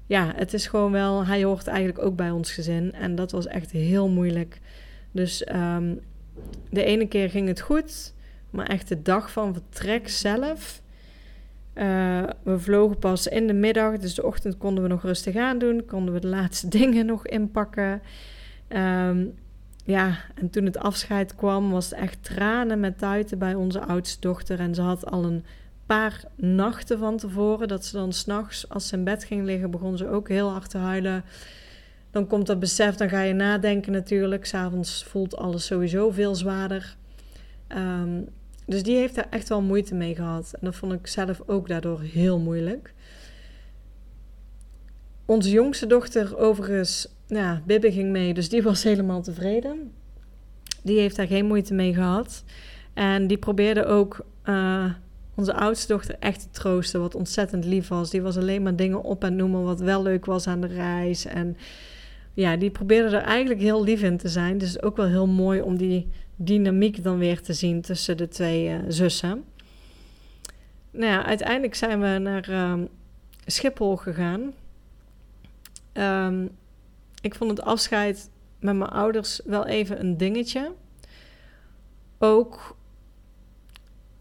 [0.07, 2.93] ja, het is gewoon wel, hij hoort eigenlijk ook bij ons gezin.
[2.93, 4.59] En dat was echt heel moeilijk.
[5.11, 5.99] Dus um,
[6.69, 8.13] de ene keer ging het goed,
[8.49, 10.81] maar echt de dag van vertrek zelf.
[11.73, 15.57] Uh, we vlogen pas in de middag, dus de ochtend konden we nog rustig aan
[15.57, 15.85] doen.
[15.85, 18.01] Konden we de laatste dingen nog inpakken.
[18.69, 19.33] Um,
[19.83, 24.19] ja, en toen het afscheid kwam, was het echt tranen met tuiten bij onze oudste
[24.19, 24.59] dochter.
[24.59, 25.45] En ze had al een
[25.85, 29.97] paar nachten van tevoren, dat ze dan s'nachts, als ze in bed ging liggen, begon
[29.97, 31.23] ze ook heel hard te huilen.
[32.15, 34.45] Dan komt dat besef, dan ga je nadenken natuurlijk.
[34.45, 36.95] S'avonds voelt alles sowieso veel zwaarder.
[37.77, 38.27] Um,
[38.65, 40.53] dus die heeft daar echt wel moeite mee gehad.
[40.53, 42.93] En dat vond ik zelf ook daardoor heel moeilijk.
[45.25, 49.91] Onze jongste dochter, overigens, nou, Bibbe ging mee, dus die was helemaal tevreden.
[50.83, 52.43] Die heeft daar geen moeite mee gehad.
[52.93, 54.91] En die probeerde ook uh,
[55.35, 58.09] onze oudste dochter echt te troosten, wat ontzettend lief was.
[58.09, 61.25] Die was alleen maar dingen op en noemen wat wel leuk was aan de reis.
[61.25, 61.57] En
[62.35, 64.57] ja, die probeerde er eigenlijk heel lief in te zijn.
[64.57, 68.69] Dus ook wel heel mooi om die dynamiek dan weer te zien tussen de twee
[68.69, 69.43] uh, zussen.
[70.91, 72.73] Nou ja, uiteindelijk zijn we naar uh,
[73.45, 74.53] Schiphol gegaan.
[75.93, 76.49] Um,
[77.21, 78.29] ik vond het afscheid
[78.59, 80.71] met mijn ouders wel even een dingetje.
[82.17, 82.77] Ook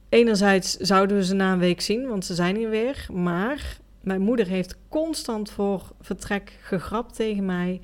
[0.09, 3.07] enerzijds zouden we ze na een week zien, want ze zijn hier weer.
[3.13, 7.81] Maar mijn moeder heeft constant voor vertrek gegrapt tegen mij.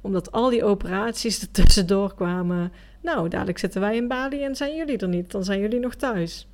[0.00, 2.72] Omdat al die operaties er tussendoor kwamen.
[3.00, 5.30] Nou, dadelijk zitten wij in Bali en zijn jullie er niet.
[5.30, 6.48] Dan zijn jullie nog thuis.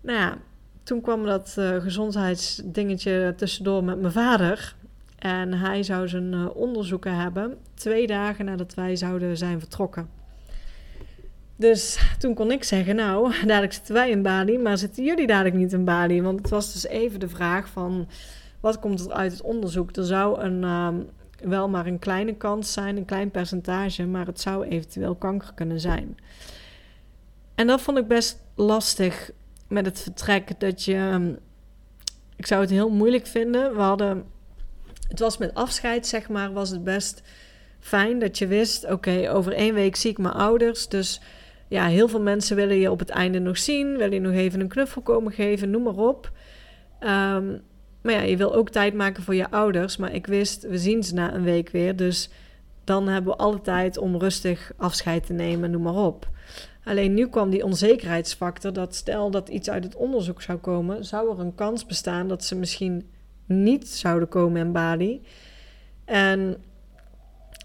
[0.00, 0.38] Nou ja,
[0.82, 4.74] toen kwam dat uh, gezondheidsdingetje tussendoor met mijn vader.
[5.18, 7.58] En hij zou zijn uh, onderzoeken hebben.
[7.74, 10.08] Twee dagen nadat wij zouden zijn vertrokken.
[11.56, 15.54] Dus toen kon ik zeggen, nou, dadelijk zitten wij in Bali, maar zitten jullie dadelijk
[15.54, 16.22] niet in Bali?
[16.22, 18.08] Want het was dus even de vraag van,
[18.60, 19.96] wat komt er uit het onderzoek?
[19.96, 20.88] Er zou een, uh,
[21.48, 25.80] wel maar een kleine kans zijn, een klein percentage, maar het zou eventueel kanker kunnen
[25.80, 26.16] zijn.
[27.54, 29.30] En dat vond ik best lastig
[29.68, 31.38] met het vertrek, dat je, um,
[32.36, 33.74] ik zou het heel moeilijk vinden.
[33.74, 34.24] We hadden,
[35.08, 37.22] het was met afscheid, zeg maar, was het best
[37.80, 41.20] fijn dat je wist, oké, over één week zie ik mijn ouders, dus
[41.74, 44.60] ja, heel veel mensen willen je op het einde nog zien, willen je nog even
[44.60, 46.32] een knuffel komen geven, noem maar op.
[47.00, 47.62] Um,
[48.02, 49.96] maar ja, je wil ook tijd maken voor je ouders.
[49.96, 51.96] Maar ik wist, we zien ze na een week weer.
[51.96, 52.30] Dus
[52.84, 56.28] dan hebben we alle tijd om rustig afscheid te nemen, noem maar op.
[56.84, 61.30] Alleen nu kwam die onzekerheidsfactor dat stel dat iets uit het onderzoek zou komen, zou
[61.30, 63.10] er een kans bestaan dat ze misschien
[63.46, 65.22] niet zouden komen in Bali.
[66.04, 66.56] En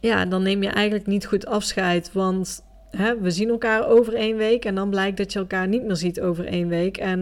[0.01, 4.38] ja, dan neem je eigenlijk niet goed afscheid, want hè, we zien elkaar over één
[4.38, 6.98] week en dan blijkt dat je elkaar niet meer ziet over één week.
[6.98, 7.20] En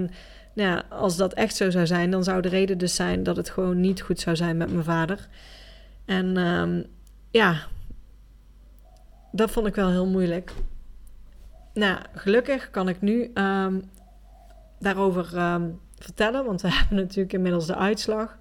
[0.53, 3.35] nou ja, als dat echt zo zou zijn, dan zou de reden dus zijn dat
[3.35, 5.27] het gewoon niet goed zou zijn met mijn vader.
[6.05, 6.85] En um,
[7.29, 7.67] ja,
[9.31, 10.51] dat vond ik wel heel moeilijk.
[11.73, 13.89] Nou, gelukkig kan ik nu um,
[14.79, 18.37] daarover um, vertellen, want we hebben natuurlijk inmiddels de uitslag.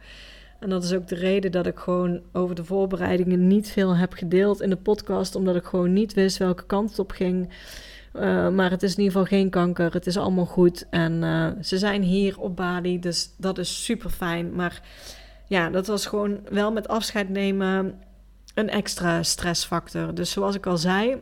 [0.61, 4.13] En dat is ook de reden dat ik gewoon over de voorbereidingen niet veel heb
[4.13, 7.49] gedeeld in de podcast, omdat ik gewoon niet wist welke kant het op ging.
[8.15, 9.93] Uh, maar het is in ieder geval geen kanker.
[9.93, 10.87] Het is allemaal goed.
[10.91, 13.01] En uh, ze zijn hier op Bali.
[13.01, 14.55] Dus dat is super fijn.
[14.55, 14.83] Maar
[15.47, 17.95] ja, dat was gewoon wel met afscheid nemen
[18.55, 20.15] een extra stressfactor.
[20.15, 21.17] Dus zoals ik al zei,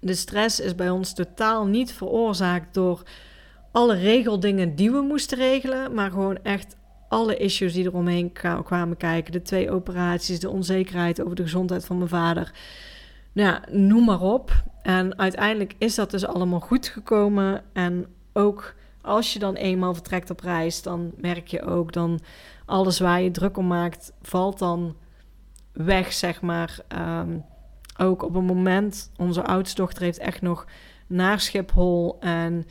[0.00, 3.02] de stress is bij ons totaal niet veroorzaakt door
[3.72, 6.76] alle regeldingen die we moesten regelen, maar gewoon echt
[7.10, 8.32] alle issues die eromheen
[8.64, 9.32] kwamen kijken.
[9.32, 12.52] De twee operaties, de onzekerheid over de gezondheid van mijn vader.
[13.32, 14.62] Nou ja, noem maar op.
[14.82, 17.62] En uiteindelijk is dat dus allemaal goed gekomen.
[17.72, 22.20] En ook als je dan eenmaal vertrekt op reis, dan merk je ook dan
[22.66, 24.96] alles waar je druk om maakt, valt dan
[25.72, 26.78] weg, zeg maar.
[26.88, 27.38] Ehm,
[27.98, 30.66] ook op een moment, onze oudste dochter heeft echt nog
[31.06, 32.66] naar Schiphol en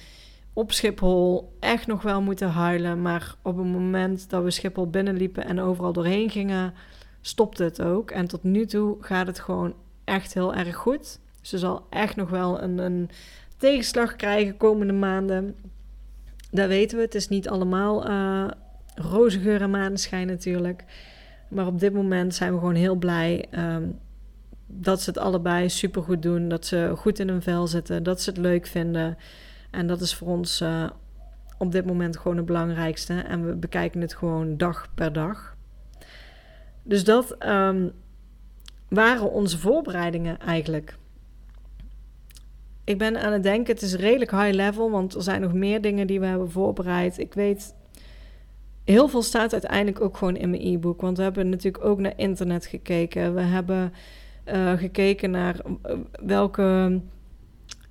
[0.53, 3.01] op Schiphol echt nog wel moeten huilen.
[3.01, 6.73] Maar op het moment dat we Schiphol binnenliepen en overal doorheen gingen,
[7.21, 8.11] stopte het ook.
[8.11, 9.73] En tot nu toe gaat het gewoon
[10.03, 11.19] echt heel erg goed.
[11.41, 13.09] Ze zal echt nog wel een, een
[13.57, 15.55] tegenslag krijgen komende maanden.
[16.51, 17.03] Dat weten we.
[17.03, 18.47] Het is niet allemaal uh,
[18.95, 20.83] roze geur en maneschijn natuurlijk.
[21.47, 23.99] Maar op dit moment zijn we gewoon heel blij um,
[24.65, 26.49] dat ze het allebei supergoed doen.
[26.49, 28.03] Dat ze goed in hun vel zitten.
[28.03, 29.17] Dat ze het leuk vinden.
[29.71, 30.89] En dat is voor ons uh,
[31.57, 33.13] op dit moment gewoon het belangrijkste.
[33.13, 35.55] En we bekijken het gewoon dag per dag.
[36.83, 37.91] Dus dat um,
[38.89, 40.97] waren onze voorbereidingen eigenlijk.
[42.83, 45.81] Ik ben aan het denken, het is redelijk high level, want er zijn nog meer
[45.81, 47.17] dingen die we hebben voorbereid.
[47.17, 47.75] Ik weet,
[48.83, 52.13] heel veel staat uiteindelijk ook gewoon in mijn e-book, want we hebben natuurlijk ook naar
[52.15, 53.33] internet gekeken.
[53.33, 53.93] We hebben
[54.45, 57.01] uh, gekeken naar eh, welke,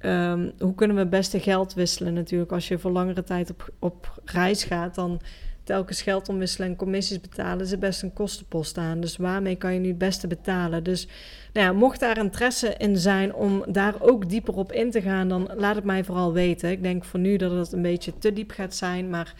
[0.02, 2.52] um, hoe kunnen we het beste geld wisselen natuurlijk.
[2.52, 5.20] Als je voor langere tijd op, op reis gaat, dan
[5.68, 9.00] telkens geld omwisselen en commissies betalen, is best een kostenpost aan.
[9.00, 10.84] Dus waarmee kan je nu het beste betalen?
[10.84, 11.08] Dus
[11.52, 15.28] nou ja, mocht daar interesse in zijn om daar ook dieper op in te gaan,
[15.28, 16.70] dan laat het mij vooral weten.
[16.70, 19.34] Ik denk voor nu dat het een beetje te diep gaat zijn, maar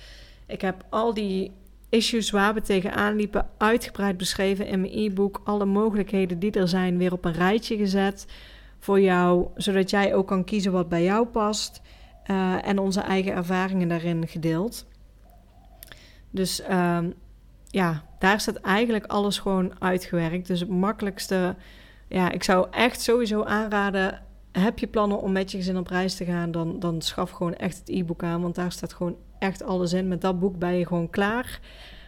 [0.47, 1.51] ik heb al die
[1.89, 5.41] issues waar we tegenaan liepen uitgebreid beschreven in mijn e-book.
[5.45, 8.27] Alle mogelijkheden die er zijn weer op een rijtje gezet
[8.79, 11.81] voor jou, zodat jij ook kan kiezen wat bij jou past.
[12.31, 14.87] Uh, en onze eigen ervaringen daarin gedeeld.
[16.31, 17.15] Dus um,
[17.67, 20.47] ja, daar staat eigenlijk alles gewoon uitgewerkt.
[20.47, 21.57] Dus het makkelijkste,
[22.09, 24.23] ja, ik zou echt sowieso aanraden.
[24.53, 27.55] Heb je plannen om met je gezin op reis te gaan, dan, dan schaf gewoon
[27.55, 28.43] echt het e-book aan.
[28.43, 30.09] Want daar staat gewoon echt alles in.
[30.09, 31.61] Met dat boek ben je gewoon klaar.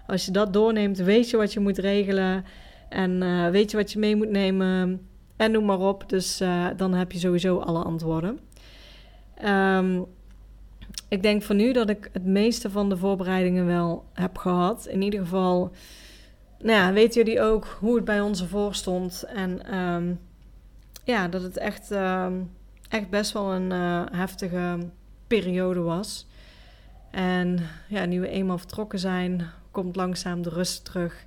[0.07, 2.45] Als je dat doorneemt, weet je wat je moet regelen.
[2.89, 5.09] En uh, weet je wat je mee moet nemen.
[5.41, 6.09] En noem maar op.
[6.09, 8.41] Dus uh, dan heb je sowieso alle antwoorden.
[9.45, 10.07] Um,
[11.09, 14.87] ik denk voor nu dat ik het meeste van de voorbereidingen wel heb gehad.
[14.87, 15.73] In ieder geval,
[16.59, 19.23] nou ja, weten jullie ook hoe het bij ons ervoor stond.
[19.23, 20.21] En um,
[21.05, 22.51] ja, dat het echt, um,
[22.89, 24.79] echt best wel een uh, heftige
[25.27, 26.27] periode was.
[27.11, 31.25] En ja, nu we eenmaal vertrokken zijn, komt langzaam de rust terug.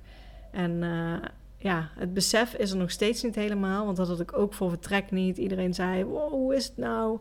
[0.50, 1.16] En uh,
[1.64, 3.84] ja, het besef is er nog steeds niet helemaal.
[3.84, 5.38] Want dat had ik ook voor vertrek niet.
[5.38, 7.20] Iedereen zei, hoe is het nou?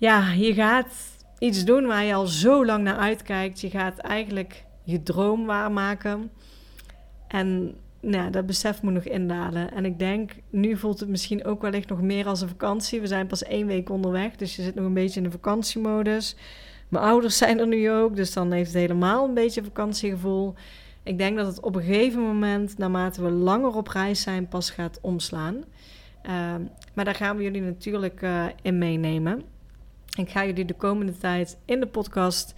[0.00, 0.94] ja, je gaat
[1.38, 3.60] iets doen waar je al zo lang naar uitkijkt.
[3.60, 6.30] Je gaat eigenlijk je droom waarmaken.
[7.28, 9.72] En nou, dat besef moet nog indalen.
[9.72, 13.00] En ik denk, nu voelt het misschien ook wellicht nog meer als een vakantie.
[13.00, 16.36] We zijn pas één week onderweg, dus je zit nog een beetje in de vakantiemodus.
[16.88, 20.54] Mijn ouders zijn er nu ook, dus dan heeft het helemaal een beetje vakantiegevoel.
[21.02, 24.70] Ik denk dat het op een gegeven moment, naarmate we langer op reis zijn, pas
[24.70, 25.64] gaat omslaan.
[26.26, 26.54] Uh,
[26.94, 29.42] maar daar gaan we jullie natuurlijk uh, in meenemen.
[30.18, 32.54] Ik ga jullie de komende tijd in de podcast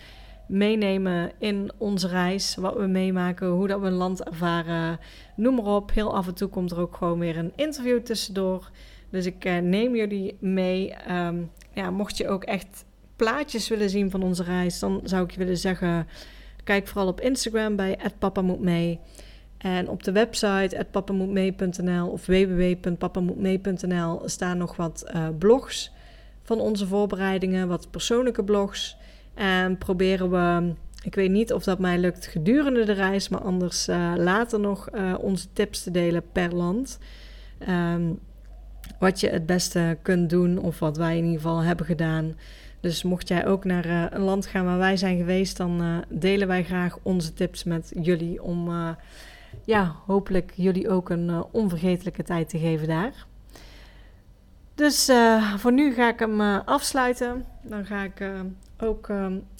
[0.46, 2.54] meenemen in onze reis.
[2.54, 4.98] Wat we meemaken, hoe dat we een land ervaren.
[5.36, 5.92] Noem maar op.
[5.92, 8.70] Heel af en toe komt er ook gewoon weer een interview tussendoor.
[9.10, 10.94] Dus ik uh, neem jullie mee.
[11.10, 12.84] Um, ja, mocht je ook echt
[13.16, 16.06] plaatjes willen zien van onze reis, dan zou ik je willen zeggen:
[16.64, 19.00] kijk vooral op Instagram bij @papamoetmee.
[19.58, 25.92] En op de website papamoetmee.nl of www.papamoetmee.nl staan nog wat uh, blogs
[26.42, 28.96] van onze voorbereidingen, wat persoonlijke blogs.
[29.34, 33.88] En proberen we, ik weet niet of dat mij lukt gedurende de reis, maar anders
[33.88, 36.98] uh, later nog uh, onze tips te delen per land.
[37.68, 38.18] Um,
[38.98, 42.34] wat je het beste kunt doen of wat wij in ieder geval hebben gedaan.
[42.82, 46.48] Dus mocht jij ook naar uh, een land gaan waar wij zijn geweest, dan delen
[46.48, 48.70] wij graag onze tips met jullie om
[49.64, 53.26] ja, hopelijk jullie ook een onvergetelijke tijd te geven daar.
[54.74, 55.10] Dus
[55.56, 57.44] voor nu ga ik hem afsluiten.
[57.62, 58.30] Dan ga ik
[58.78, 59.08] ook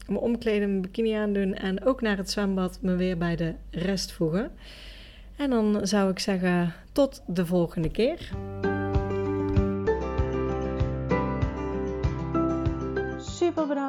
[0.08, 4.12] me omkleden, mijn bikini aandoen en ook naar het zwembad me weer bij de rest
[4.12, 4.50] voegen.
[5.36, 8.30] En dan zou ik zeggen tot de volgende keer.